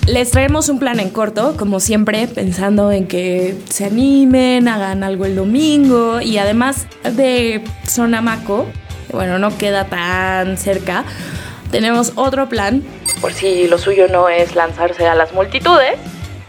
Les 0.06 0.30
traemos 0.30 0.70
un 0.70 0.78
plan 0.78 0.98
en 0.98 1.10
corto, 1.10 1.54
como 1.58 1.80
siempre, 1.80 2.26
pensando 2.28 2.90
en 2.92 3.06
que 3.08 3.58
se 3.68 3.84
animen, 3.84 4.68
hagan 4.68 5.04
algo 5.04 5.26
el 5.26 5.36
domingo 5.36 6.22
y 6.22 6.38
además 6.38 6.86
de 7.04 7.62
Sonamaco, 7.86 8.64
bueno, 9.12 9.38
no 9.38 9.58
queda 9.58 9.84
tan 9.84 10.56
cerca, 10.56 11.04
tenemos 11.70 12.14
otro 12.14 12.48
plan, 12.48 12.82
por 13.20 13.34
si 13.34 13.68
lo 13.68 13.76
suyo 13.76 14.08
no 14.08 14.30
es 14.30 14.54
lanzarse 14.54 15.06
a 15.06 15.14
las 15.14 15.34
multitudes. 15.34 15.98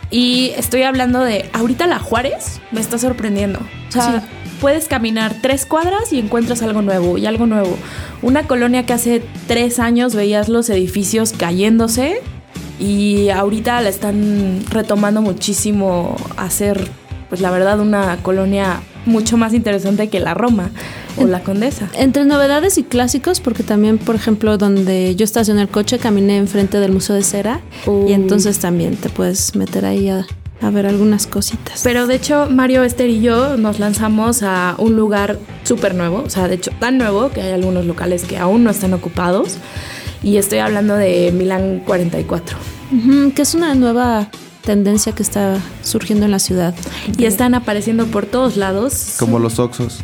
Y 0.09 0.51
estoy 0.55 0.83
hablando 0.83 1.21
de, 1.23 1.49
ahorita 1.53 1.87
la 1.87 1.99
Juárez 1.99 2.61
me 2.71 2.79
está 2.79 2.97
sorprendiendo. 2.97 3.59
O 3.89 3.91
sea, 3.91 4.23
puedes 4.61 4.87
caminar 4.87 5.35
tres 5.41 5.65
cuadras 5.65 6.13
y 6.13 6.19
encuentras 6.19 6.61
algo 6.61 6.81
nuevo 6.81 7.17
y 7.17 7.25
algo 7.25 7.45
nuevo. 7.45 7.77
Una 8.21 8.43
colonia 8.43 8.85
que 8.85 8.93
hace 8.93 9.21
tres 9.47 9.79
años 9.79 10.15
veías 10.15 10.49
los 10.49 10.69
edificios 10.69 11.33
cayéndose 11.33 12.21
y 12.79 13.29
ahorita 13.29 13.81
la 13.81 13.89
están 13.89 14.63
retomando 14.69 15.21
muchísimo 15.21 16.15
a 16.37 16.49
ser, 16.49 16.89
pues 17.29 17.41
la 17.41 17.51
verdad, 17.51 17.79
una 17.79 18.17
colonia 18.23 18.81
mucho 19.05 19.37
más 19.37 19.53
interesante 19.53 20.09
que 20.09 20.19
la 20.19 20.33
Roma 20.33 20.71
o 21.17 21.25
la 21.27 21.41
Condesa. 21.43 21.89
Entre 21.93 22.25
novedades 22.25 22.77
y 22.77 22.83
clásicos, 22.83 23.39
porque 23.39 23.63
también, 23.63 23.97
por 23.97 24.15
ejemplo, 24.15 24.57
donde 24.57 25.15
yo 25.15 25.23
estacioné 25.23 25.61
el 25.63 25.69
coche, 25.69 25.97
caminé 25.99 26.37
enfrente 26.37 26.79
del 26.79 26.91
Museo 26.91 27.15
de 27.15 27.23
Cera 27.23 27.61
Uh. 27.85 28.07
y 28.09 28.13
entonces 28.13 28.59
también 28.59 28.95
te 28.95 29.09
puedes 29.09 29.55
meter 29.55 29.85
ahí 29.85 30.09
a, 30.09 30.25
a 30.61 30.69
ver 30.69 30.85
algunas 30.85 31.27
cositas. 31.27 31.81
Pero 31.83 32.07
de 32.07 32.15
hecho, 32.15 32.47
Mario 32.49 32.83
Esther 32.83 33.09
y 33.09 33.21
yo 33.21 33.57
nos 33.57 33.79
lanzamos 33.79 34.43
a 34.43 34.75
un 34.77 34.95
lugar 34.95 35.37
súper 35.63 35.95
nuevo, 35.95 36.23
o 36.25 36.29
sea, 36.29 36.47
de 36.47 36.55
hecho, 36.55 36.71
tan 36.79 36.97
nuevo 36.97 37.29
que 37.29 37.41
hay 37.41 37.51
algunos 37.51 37.85
locales 37.85 38.23
que 38.23 38.37
aún 38.37 38.63
no 38.63 38.69
están 38.69 38.93
ocupados. 38.93 39.57
Y 40.23 40.37
estoy 40.37 40.59
hablando 40.59 40.95
de 40.95 41.31
Milán 41.31 41.81
44. 41.85 42.57
Ujú, 42.91 43.31
que 43.33 43.41
es 43.43 43.53
una 43.53 43.75
nueva 43.75 44.29
tendencia 44.63 45.13
que 45.13 45.21
está 45.23 45.57
surgiendo 45.83 46.25
en 46.25 46.31
la 46.31 46.39
ciudad. 46.39 46.73
Y 47.17 47.25
están 47.25 47.53
apareciendo 47.53 48.07
por 48.07 48.25
todos 48.25 48.57
lados. 48.57 49.15
Como 49.19 49.37
los 49.39 49.59
Oxos. 49.59 49.99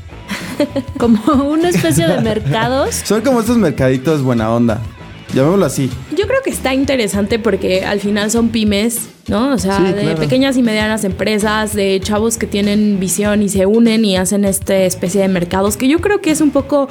como 0.98 1.20
una 1.46 1.70
especie 1.70 2.08
de 2.08 2.22
mercados. 2.22 2.96
Son 3.04 3.22
como 3.22 3.40
estos 3.42 3.58
mercaditos 3.58 4.22
buena 4.22 4.52
onda. 4.54 4.82
llamémoslo 5.34 5.66
así. 5.66 5.90
Yo 6.16 6.28
creo 6.28 6.42
que 6.44 6.52
está 6.52 6.74
interesante 6.74 7.40
porque 7.40 7.84
al 7.86 8.00
final 8.00 8.30
son 8.30 8.50
pymes, 8.50 9.10
¿no? 9.28 9.54
O 9.54 9.58
sea, 9.58 9.78
Sí, 9.78 9.84
de 9.94 10.02
claro. 10.04 10.20
pequeñas 10.20 10.58
y 10.58 10.62
medianas 10.62 11.04
empresas, 11.06 11.74
de 11.74 12.00
chavos 12.04 12.38
que 12.38 12.46
tienen 12.46 13.00
visión 13.00 13.42
y 13.42 13.50
se 13.50 13.66
unen 13.66 14.06
y 14.06 14.16
hacen 14.16 14.46
esta 14.46 14.76
especie 14.76 15.22
de 15.22 15.28
mercados, 15.30 15.76
que 15.76 15.88
yo 15.88 16.00
creo 16.00 16.22
que 16.22 16.30
es 16.30 16.40
un 16.42 16.52
poco 16.52 16.88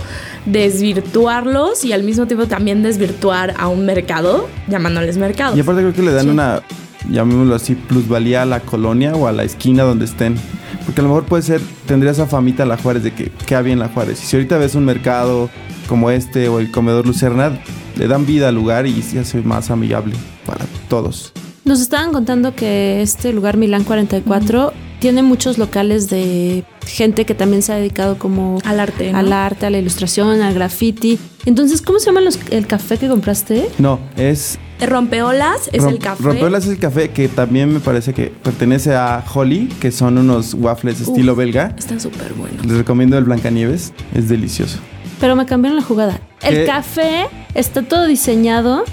desvirtuarlos 0.46 1.84
y 1.84 1.92
al 1.92 2.02
mismo 2.02 2.26
tiempo 2.26 2.46
también 2.46 2.82
desvirtuar 2.82 3.54
a 3.58 3.68
un 3.68 3.86
mercado, 3.86 4.48
llamándoles 4.68 5.16
mercados. 5.18 5.56
Y 5.56 5.60
aparte 5.60 5.82
creo 5.82 5.92
que 5.94 6.02
le 6.02 6.12
dan 6.12 6.24
Sí. 6.24 6.30
una, 6.30 6.62
llamémoslo 7.10 7.54
así, 7.54 7.74
plusvalía 7.74 8.42
a 8.42 8.46
la 8.46 8.60
colonia 8.60 9.14
o 9.14 9.26
a 9.26 9.32
la 9.32 9.44
esquina 9.44 9.82
donde 9.82 10.04
estén. 10.04 10.36
Porque 10.84 11.00
a 11.00 11.04
lo 11.04 11.10
mejor 11.10 11.24
puede 11.24 11.42
ser, 11.42 11.60
tendría 11.86 12.12
esa 12.12 12.26
famita 12.26 12.64
la 12.64 12.76
Juárez 12.76 13.02
de 13.02 13.12
que 13.14 13.30
qué 13.46 13.54
había 13.54 13.72
en 13.72 13.78
la 13.78 13.88
Juárez. 13.88 14.22
Y 14.22 14.26
si 14.26 14.36
ahorita 14.36 14.58
ves 14.58 14.74
un 14.74 14.84
mercado 14.84 15.50
como 15.88 16.10
este 16.10 16.48
o 16.48 16.58
el 16.58 16.70
comedor 16.70 17.06
Lucerna, 17.06 17.52
le 17.96 18.08
dan 18.08 18.26
vida 18.26 18.48
al 18.48 18.54
lugar 18.54 18.86
y 18.86 19.02
se 19.02 19.18
hace 19.18 19.40
más 19.42 19.70
amigable 19.70 20.14
para 20.46 20.64
todos. 20.88 21.32
Nos 21.64 21.80
estaban 21.80 22.12
contando 22.12 22.54
que 22.54 23.02
este 23.02 23.32
lugar 23.32 23.56
Milán 23.56 23.84
44 23.84 24.72
tiene 25.02 25.22
muchos 25.24 25.58
locales 25.58 26.08
de 26.08 26.64
gente 26.86 27.26
que 27.26 27.34
también 27.34 27.60
se 27.62 27.72
ha 27.72 27.76
dedicado 27.76 28.18
como 28.18 28.58
Al 28.64 28.78
arte, 28.78 29.10
¿no? 29.12 29.18
al 29.18 29.32
arte, 29.32 29.66
a 29.66 29.70
la 29.70 29.78
ilustración, 29.78 30.40
al 30.40 30.54
graffiti. 30.54 31.18
Entonces, 31.44 31.82
¿cómo 31.82 31.98
se 31.98 32.06
llama 32.06 32.20
los- 32.20 32.38
el 32.50 32.68
café 32.68 32.96
que 32.98 33.08
compraste? 33.08 33.68
No, 33.78 33.98
es... 34.16 34.60
Rompeolas 34.80 35.68
es 35.72 35.82
rom- 35.82 35.90
el 35.90 35.98
café. 35.98 36.22
Rompeolas 36.22 36.64
es 36.66 36.70
el 36.70 36.78
café 36.78 37.10
que 37.10 37.26
también 37.28 37.72
me 37.72 37.80
parece 37.80 38.14
que 38.14 38.26
pertenece 38.42 38.94
a 38.94 39.24
Holly, 39.34 39.66
que 39.80 39.90
son 39.90 40.18
unos 40.18 40.54
waffles 40.54 41.00
estilo 41.00 41.34
belga. 41.34 41.74
Están 41.76 42.00
súper 42.00 42.32
buenos. 42.34 42.64
Les 42.64 42.76
recomiendo 42.76 43.18
el 43.18 43.24
Blancanieves, 43.24 43.92
es 44.14 44.28
delicioso. 44.28 44.78
Pero 45.20 45.34
me 45.36 45.46
cambiaron 45.46 45.76
la 45.78 45.84
jugada. 45.84 46.20
El 46.42 46.64
café 46.66 47.26
está 47.54 47.82
todo 47.82 48.06
diseñado 48.06 48.84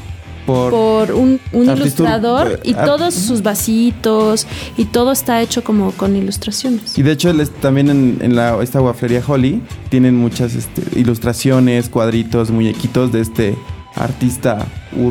Por, 0.50 0.72
por 0.72 1.12
un, 1.12 1.40
ilustrador 1.54 2.60
y 2.64 2.74
todos 2.74 3.14
sus 3.14 3.44
vasitos 3.44 4.48
y 4.78 4.86
todo 4.86 5.12
está 5.12 5.42
hecho 5.42 5.64
como 5.64 5.92
con 5.92 6.16
ilustraciones. 6.16 6.98
Y 6.98 7.04
de 7.04 7.12
hecho, 7.12 7.32
también 7.62 7.90
en, 7.90 8.18
en 8.22 8.36
la, 8.36 8.62
esta 8.64 8.80
guaflería 8.80 9.22
Holly 9.26 9.62
tienen 9.90 10.16
muchas 10.16 10.56
este, 10.56 10.82
ilustraciones, 11.00 11.90
cuadritos, 11.90 12.50
muñequitos 12.52 13.12
de 13.12 13.22
este 13.22 13.56
artista. 13.96 14.66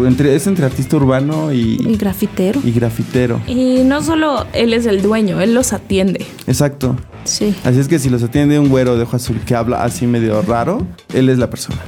entre- 0.06 0.34
es 0.34 0.46
entre 0.46 0.64
artista 0.64 0.96
urbano 0.96 1.52
Y 1.52 1.78
y, 1.80 1.96
grafitero. 1.96 2.60
y 2.64 2.72
grafitero. 2.72 3.40
Y 3.46 3.82
no 3.84 4.02
solo 4.02 4.46
él 4.52 4.72
es 4.72 4.86
el 4.86 5.02
dueño, 5.02 5.40
él 5.40 5.54
los 5.54 5.72
atiende. 5.72 6.26
Exacto. 6.46 6.96
Sí. 7.24 7.54
Así 7.64 7.78
es 7.78 7.88
que 7.88 7.98
si 7.98 8.08
los 8.08 8.22
atiende 8.22 8.58
un 8.58 8.68
güero 8.68 8.96
de 8.96 9.02
ojo 9.02 9.16
azul 9.16 9.38
que 9.44 9.54
habla 9.54 9.82
así 9.84 10.06
medio 10.06 10.40
raro, 10.42 10.86
él 11.12 11.28
es 11.28 11.38
la 11.38 11.50
persona. 11.50 11.78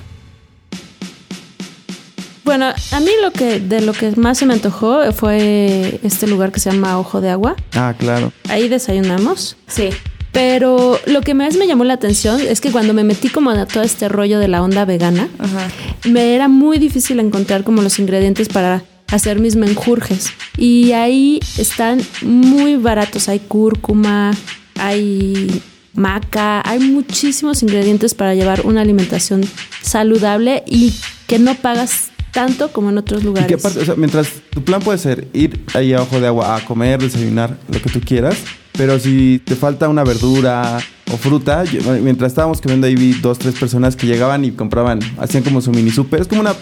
Bueno, 2.50 2.66
a 2.66 2.98
mí 2.98 3.10
lo 3.22 3.30
que 3.30 3.60
de 3.60 3.80
lo 3.80 3.92
que 3.92 4.10
más 4.16 4.38
se 4.38 4.44
me 4.44 4.54
antojó 4.54 5.12
fue 5.12 6.00
este 6.02 6.26
lugar 6.26 6.50
que 6.50 6.58
se 6.58 6.72
llama 6.72 6.98
Ojo 6.98 7.20
de 7.20 7.30
Agua. 7.30 7.54
Ah, 7.74 7.94
claro. 7.96 8.32
Ahí 8.48 8.68
desayunamos. 8.68 9.56
Sí. 9.68 9.90
Pero 10.32 10.98
lo 11.06 11.20
que 11.20 11.32
más 11.32 11.54
me 11.54 11.68
llamó 11.68 11.84
la 11.84 11.94
atención 11.94 12.40
es 12.40 12.60
que 12.60 12.72
cuando 12.72 12.92
me 12.92 13.04
metí 13.04 13.28
como 13.28 13.50
a 13.50 13.66
todo 13.66 13.84
este 13.84 14.08
rollo 14.08 14.40
de 14.40 14.48
la 14.48 14.64
onda 14.64 14.84
vegana, 14.84 15.28
Ajá. 15.38 15.68
me 16.08 16.34
era 16.34 16.48
muy 16.48 16.78
difícil 16.78 17.20
encontrar 17.20 17.62
como 17.62 17.82
los 17.82 18.00
ingredientes 18.00 18.48
para 18.48 18.82
hacer 19.12 19.38
mis 19.38 19.54
menjurjes. 19.54 20.32
Y 20.56 20.90
ahí 20.90 21.38
están 21.56 22.00
muy 22.22 22.74
baratos. 22.74 23.28
Hay 23.28 23.38
cúrcuma, 23.38 24.32
hay 24.76 25.62
maca, 25.94 26.68
hay 26.68 26.80
muchísimos 26.80 27.62
ingredientes 27.62 28.14
para 28.14 28.34
llevar 28.34 28.62
una 28.66 28.80
alimentación 28.80 29.48
saludable 29.82 30.64
y 30.66 30.92
que 31.28 31.38
no 31.38 31.54
pagas 31.54 32.09
tanto 32.32 32.72
como 32.72 32.90
en 32.90 32.98
otros 32.98 33.22
Y 33.22 33.26
lugares. 33.26 33.48
que 33.48 33.54
aparte, 33.54 33.80
o 33.80 33.84
sea, 33.84 33.94
mientras 33.96 34.28
tu 34.50 34.62
plan 34.62 34.80
puede 34.80 34.98
ser 34.98 35.28
ir 35.32 35.64
ahí 35.74 35.92
a 35.92 36.02
ojo 36.02 36.20
de 36.20 36.26
agua 36.26 36.56
a 36.56 36.64
comer, 36.64 37.00
desayunar, 37.00 37.56
lo 37.72 37.80
que 37.80 37.90
tú 37.90 38.00
quieras, 38.00 38.36
pero 38.72 38.98
si 38.98 39.40
te 39.44 39.56
falta 39.56 39.88
una 39.88 40.04
verdura 40.04 40.78
o 41.12 41.16
fruta, 41.16 41.64
yo- 41.64 41.80
mientras 42.02 42.32
estábamos 42.32 42.60
comiendo 42.60 42.86
ahí 42.86 42.94
vi 42.94 43.12
dos, 43.14 43.38
tres 43.38 43.54
personas 43.56 43.96
que 43.96 44.06
llegaban 44.06 44.44
y 44.44 44.52
compraban, 44.52 45.00
hacían 45.18 45.42
como 45.42 45.60
su 45.60 45.70
mini 45.72 45.90
super, 45.90 46.20
es 46.20 46.28
como 46.28 46.40
una 46.42 46.54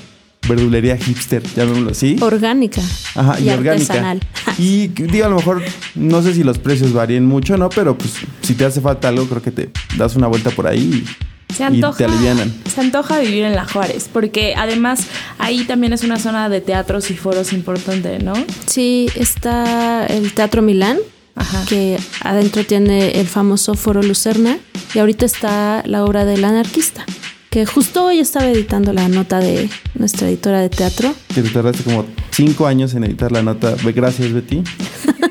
verdulería 0.49 0.97
hipster, 0.97 1.43
llamémoslo 1.55 1.91
así. 1.91 2.17
Orgánica 2.21 2.81
Ajá, 3.15 3.39
y, 3.39 3.45
y, 3.45 3.51
orgánica. 3.51 3.73
artesanal. 3.93 4.21
Y 4.57 4.87
digo, 4.89 5.27
a 5.27 5.29
lo 5.29 5.37
mejor, 5.37 5.63
no 5.95 6.23
sé 6.23 6.33
si 6.33 6.43
los 6.45 6.59
precios 6.59 6.93
varían 6.95 7.27
mucho, 7.27 7.59
¿no? 7.59 7.69
Pero 7.69 7.99
pues 7.99 8.13
si 8.41 8.55
te 8.55 8.65
hace 8.65 8.81
falta 8.81 9.09
algo, 9.09 9.27
creo 9.27 9.43
que 9.43 9.51
te 9.51 9.71
das 9.99 10.17
una 10.17 10.27
vuelta 10.29 10.51
por 10.51 10.67
ahí 10.67 11.05
y, 11.05 11.28
Se 11.59 11.65
y 11.65 11.67
antoja, 11.67 11.99
te 11.99 12.05
alivianan. 12.07 12.55
se 12.73 12.81
antoja 12.81 13.19
vivir 13.19 13.43
en 13.45 13.55
la 13.55 13.67
Juárez, 13.67 14.09
porque 14.13 14.55
además 14.57 15.01
ahí 15.39 15.65
también 15.65 15.93
es 15.93 16.05
una 16.05 16.19
zona 16.19 16.49
de 16.49 16.61
teatros 16.61 17.11
y 17.11 17.15
foros 17.17 17.53
importante, 17.53 18.19
¿no? 18.21 18.33
Sí, 18.67 19.09
está 19.17 20.07
el 20.07 20.33
Teatro 20.33 20.63
Milán, 20.63 20.99
Ajá. 21.35 21.65
que 21.69 21.99
adentro 22.23 22.65
tiene 22.65 23.21
el 23.21 23.27
famoso 23.27 23.75
Foro 23.75 24.03
Lucerna, 24.03 24.59
y 24.95 25.01
ahorita 25.01 25.27
está 25.27 25.83
la 25.85 26.05
obra 26.05 26.25
del 26.25 26.45
anarquista, 26.45 27.05
que 27.51 27.67
justo 27.67 28.05
hoy 28.07 28.21
estaba 28.21 28.47
editando 28.49 28.93
la 28.93 29.09
nota 29.09 29.39
de 29.41 29.69
nuestra 29.95 30.29
editora 30.29 30.61
de 30.61 30.69
teatro. 30.71 31.13
Que 31.35 31.43
te 31.43 31.49
tardaste 31.51 31.83
como 31.83 32.07
cinco 32.31 32.67
años 32.67 32.95
en 32.95 33.05
editar 33.05 33.33
la 33.33 33.43
nota. 33.43 33.75
Gracias, 33.85 34.33
Betty. 34.33 34.63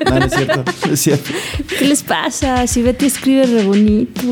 No, 0.08 0.18
no 0.20 0.24
es 0.24 0.32
cierto. 0.32 0.64
no 0.86 0.92
es 0.94 1.00
cierto. 1.00 1.30
¿Qué 1.78 1.84
les 1.86 2.02
pasa? 2.02 2.66
Si 2.66 2.80
Betty 2.80 3.06
escribe 3.06 3.44
re 3.44 3.64
bonito. 3.64 4.22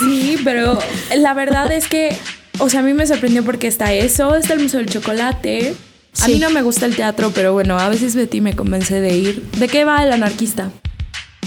Sí, 0.00 0.38
pero 0.44 0.78
la 1.16 1.34
verdad 1.34 1.70
es 1.72 1.86
que, 1.86 2.16
o 2.58 2.68
sea, 2.68 2.80
a 2.80 2.82
mí 2.82 2.94
me 2.94 3.06
sorprendió 3.06 3.44
porque 3.44 3.66
está 3.66 3.92
eso, 3.92 4.34
está 4.34 4.54
el 4.54 4.60
Museo 4.60 4.80
del 4.80 4.88
Chocolate. 4.88 5.74
A 6.22 6.28
mí 6.28 6.38
no 6.38 6.50
me 6.50 6.62
gusta 6.62 6.86
el 6.86 6.96
teatro, 6.96 7.30
pero 7.34 7.52
bueno, 7.52 7.78
a 7.78 7.88
veces 7.88 8.16
Betty 8.16 8.40
me 8.40 8.56
convence 8.56 9.00
de 9.00 9.16
ir. 9.16 9.42
¿De 9.58 9.68
qué 9.68 9.84
va 9.84 10.02
el 10.02 10.12
anarquista? 10.12 10.70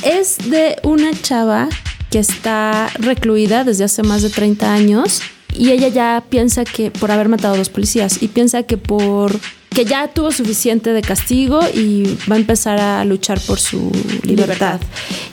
Es 0.03 0.37
de 0.49 0.77
una 0.83 1.11
chava 1.21 1.67
que 2.09 2.19
está 2.19 2.89
recluida 2.95 3.63
desde 3.63 3.83
hace 3.83 4.03
más 4.03 4.21
de 4.21 4.29
30 4.29 4.71
años 4.71 5.21
y 5.55 5.71
ella 5.71 5.87
ya 5.87 6.23
piensa 6.29 6.63
que 6.63 6.91
por 6.91 7.11
haber 7.11 7.29
matado 7.29 7.55
a 7.55 7.57
dos 7.57 7.69
policías 7.69 8.21
y 8.21 8.27
piensa 8.27 8.63
que 8.63 8.77
por 8.77 9.39
que 9.73 9.86
ya 9.86 10.07
tuvo 10.07 10.31
suficiente 10.31 10.93
de 10.93 11.01
castigo 11.01 11.59
y 11.73 12.17
va 12.29 12.36
a 12.36 12.39
empezar 12.39 12.79
a 12.79 13.03
luchar 13.05 13.39
por 13.41 13.59
su 13.59 13.91
libertad. 14.23 14.33
Libertad. 14.43 14.81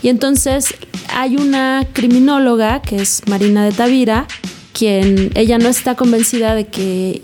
Y 0.03 0.09
entonces 0.09 0.75
hay 1.09 1.37
una 1.37 1.87
criminóloga 1.93 2.81
que 2.83 2.97
es 2.97 3.23
Marina 3.27 3.65
de 3.65 3.73
Tavira 3.73 4.27
quien 4.73 5.31
ella 5.35 5.59
no 5.59 5.69
está 5.69 5.95
convencida 5.95 6.55
de 6.55 6.67
que 6.67 7.23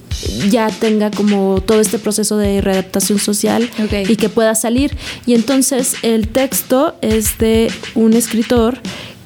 ya 0.51 0.69
tenga 0.69 1.11
como 1.11 1.63
todo 1.65 1.81
este 1.81 1.99
proceso 1.99 2.37
de 2.37 2.61
readaptación 2.61 3.19
social 3.19 3.71
y 4.09 4.17
que 4.17 4.29
pueda 4.29 4.55
salir. 4.55 4.97
Y 5.27 5.35
entonces 5.35 5.97
el 6.03 6.29
texto 6.29 6.97
es 7.03 7.39
de 7.39 7.71
un 7.95 8.15
escritor 8.15 8.79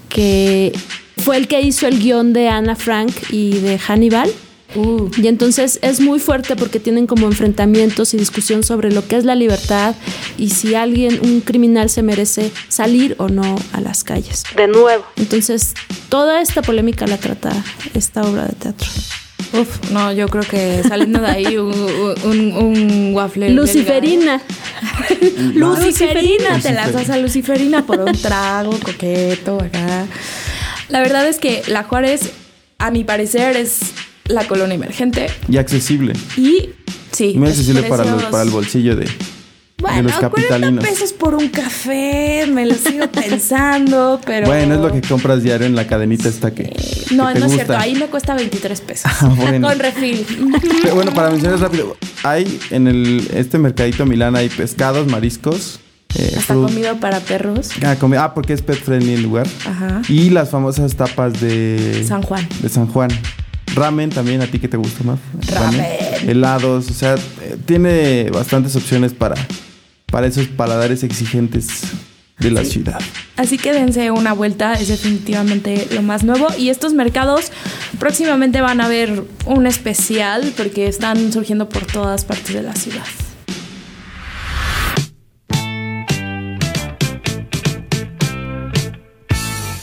que 0.09 0.73
fue 1.17 1.37
el 1.37 1.49
que 1.49 1.61
hizo 1.61 1.87
el 1.87 1.99
guion 1.99 2.33
de 2.33 2.49
Anna 2.49 2.77
Frank 2.77 3.13
y 3.31 3.59
de 3.59 3.79
Hannibal. 3.79 4.31
Uh, 4.75 5.09
Y 5.17 5.27
entonces 5.27 5.79
es 5.83 6.01
muy 6.01 6.21
fuerte 6.21 6.55
porque 6.55 6.79
tienen 6.79 7.07
como 7.07 7.27
enfrentamientos 7.27 8.15
y 8.15 8.17
discusión 8.17 8.63
sobre 8.63 8.93
lo 8.93 9.07
que 9.07 9.17
es 9.17 9.25
la 9.25 9.35
libertad 9.35 9.95
y 10.39 10.51
si 10.51 10.75
alguien, 10.75 11.19
un 11.23 11.41
criminal, 11.41 11.91
se 11.91 12.03
merece 12.03 12.53
salir 12.69 13.17
o 13.19 13.29
no 13.29 13.57
a 13.73 13.81
las 13.81 14.05
calles. 14.05 14.45
De 14.57 14.69
nuevo. 14.69 15.05
Entonces, 15.17 15.75
toda 16.09 16.41
esta 16.41 16.63
polémica 16.63 17.07
la 17.07 17.17
trata 17.17 17.53
esta 17.95 18.23
obra 18.23 18.45
de 18.47 18.53
teatro. 18.55 18.89
uf, 19.53 19.91
no, 19.91 20.13
yo 20.13 20.29
creo 20.29 20.45
que 20.45 20.83
saliendo 20.87 21.21
de 21.21 21.27
ahí 21.27 21.57
un, 21.57 21.75
un, 22.23 22.53
un 22.53 23.11
waffle. 23.15 23.51
Luciferina. 23.51 24.41
Luciferina, 25.55 26.61
te 26.61 26.73
lanzas 26.73 27.11
a 27.11 27.19
Luciferina 27.19 27.85
por 27.85 28.01
un 28.01 28.13
trago 28.13 28.79
coqueto 28.79 29.57
acá. 29.61 30.07
La 30.89 31.01
verdad 31.01 31.27
es 31.27 31.39
que 31.39 31.63
la 31.67 31.83
Juárez, 31.85 32.31
a 32.79 32.91
mi 32.91 33.05
parecer, 33.05 33.57
es 33.57 33.79
la 34.31 34.45
colonia 34.47 34.75
emergente 34.75 35.27
Y 35.49 35.57
accesible. 35.59 36.13
y 36.37 36.71
sí. 37.13 37.35
Muy 37.37 37.49
los 37.49 37.59
accesible 37.59 37.83
para, 37.85 38.05
los- 38.05 38.25
para 38.25 38.43
el 38.43 38.51
bolsillo 38.51 38.97
de, 38.97 39.05
de 39.05 39.11
Bueno, 39.79 40.03
los 40.03 40.13
40 40.15 40.21
capitalinos. 40.31 40.85
pesos 40.85 41.13
por 41.13 41.35
un 41.35 41.49
café, 41.49 42.47
me 42.53 42.67
lo 42.67 42.75
sigo 42.75 43.07
pensando, 43.13 44.21
pero... 44.25 44.47
Bueno, 44.47 44.75
es 44.75 44.81
lo 44.81 44.93
que 44.93 45.01
compras 45.03 45.43
diario 45.43 45.67
en 45.67 45.75
la 45.75 45.87
cadenita 45.87 46.29
esta 46.29 46.53
que. 46.55 46.65
No, 47.13 47.33
te 47.33 47.41
no 47.41 47.47
es 47.47 47.53
cierto, 47.53 47.77
ahí 47.77 47.95
me 47.95 48.07
cuesta 48.07 48.35
23 48.35 48.81
pesos. 48.83 49.11
Ah, 49.21 49.27
bueno. 49.37 49.69
Con 49.69 49.79
refil. 49.79 50.25
Pero 50.83 50.95
bueno, 50.95 51.13
para 51.13 51.31
mencionar 51.31 51.59
rápido, 51.61 51.97
hay 52.23 52.61
en 52.71 52.87
el 52.89 53.29
este 53.35 53.59
mercadito 53.59 54.07
Milán 54.07 54.37
hay 54.37 54.49
pescados, 54.49 55.07
mariscos, 55.09 55.81
eh, 56.17 56.35
Hasta 56.39 56.55
comida 56.55 56.95
para 57.01 57.21
perros. 57.21 57.71
Ah, 57.85 57.97
ah, 58.19 58.35
porque 58.35 58.53
es 58.53 58.63
pet 58.63 58.79
friendly 58.83 59.15
el 59.15 59.23
lugar. 59.23 59.47
Ajá. 59.67 60.03
Y 60.09 60.31
las 60.31 60.51
famosas 60.51 60.95
tapas 60.97 61.41
de 61.41 62.05
San 62.07 62.23
Juan. 62.23 62.47
De 62.63 62.69
San 62.69 62.87
Juan. 62.89 63.11
Ramen 63.75 64.11
también, 64.11 64.43
a 64.43 64.47
ti 64.47 64.59
que 64.59 64.69
te 64.69 64.77
gusta 64.77 65.05
más. 65.05 65.19
Ramen. 65.49 65.85
Helados, 66.27 66.91
o 66.91 66.95
sea, 66.95 67.15
eh, 67.15 67.57
tiene 67.65 68.31
bastantes 68.31 68.75
opciones 68.77 69.13
para, 69.13 69.37
para 70.07 70.27
esos 70.27 70.47
paladares 70.49 71.03
exigentes. 71.03 71.83
de 72.41 72.51
la 72.51 72.65
ciudad. 72.65 72.99
Así 73.37 73.59
que 73.59 73.71
dense 73.71 74.11
una 74.11 74.33
vuelta, 74.33 74.73
es 74.73 74.89
definitivamente 74.89 75.89
lo 75.93 76.01
más 76.01 76.25
nuevo. 76.25 76.49
Y 76.57 76.71
estos 76.71 76.95
mercados 76.95 77.53
próximamente 77.99 78.63
van 78.63 78.81
a 78.81 78.89
ver 78.89 79.25
un 79.45 79.67
especial 79.67 80.51
porque 80.57 80.87
están 80.87 81.35
surgiendo 81.35 81.69
por 81.69 81.85
todas 81.85 82.25
partes 82.25 82.55
de 82.55 82.63
la 82.63 82.75
ciudad. 82.75 83.05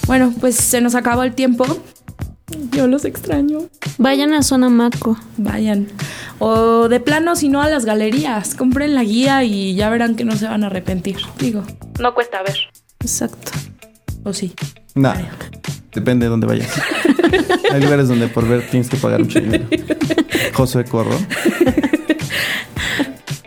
Bueno, 0.07 0.33
pues 0.39 0.55
se 0.55 0.81
nos 0.81 0.95
acabó 0.95 1.23
el 1.23 1.35
tiempo. 1.35 1.65
Yo 2.71 2.87
los 2.87 3.05
extraño. 3.05 3.59
Vayan 3.97 4.33
a 4.33 4.43
Zona 4.43 4.69
Maco. 4.69 5.17
Vayan. 5.37 5.87
O 6.39 6.87
de 6.89 6.99
plano, 6.99 7.35
si 7.35 7.49
no, 7.49 7.61
a 7.61 7.69
las 7.69 7.85
galerías. 7.85 8.55
Compren 8.55 8.95
la 8.95 9.03
guía 9.03 9.43
y 9.43 9.75
ya 9.75 9.89
verán 9.89 10.15
que 10.15 10.25
no 10.25 10.35
se 10.35 10.47
van 10.47 10.63
a 10.63 10.67
arrepentir. 10.67 11.17
Digo, 11.39 11.63
no 11.99 12.13
cuesta 12.13 12.41
ver. 12.43 12.57
Exacto. 12.99 13.51
¿O 14.23 14.33
sí? 14.33 14.53
Nah, 14.95 15.15
depende 15.93 16.25
de 16.25 16.29
dónde 16.29 16.47
vayas. 16.47 16.71
Hay 17.71 17.81
lugares 17.81 18.07
donde 18.07 18.27
por 18.27 18.47
ver 18.47 18.67
tienes 18.69 18.89
que 18.89 18.97
pagar 18.97 19.21
mucho 19.21 19.39
dinero. 19.39 19.65
Josué 20.53 20.85
Corro. 20.85 21.17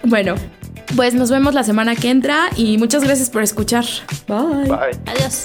Bueno, 0.04 0.34
pues 0.96 1.14
nos 1.14 1.30
vemos 1.30 1.54
la 1.54 1.62
semana 1.62 1.94
que 1.94 2.10
entra 2.10 2.50
y 2.56 2.78
muchas 2.78 3.04
gracias 3.04 3.30
por 3.30 3.42
escuchar. 3.42 3.84
Bye. 4.26 4.70
Adiós. 5.06 5.44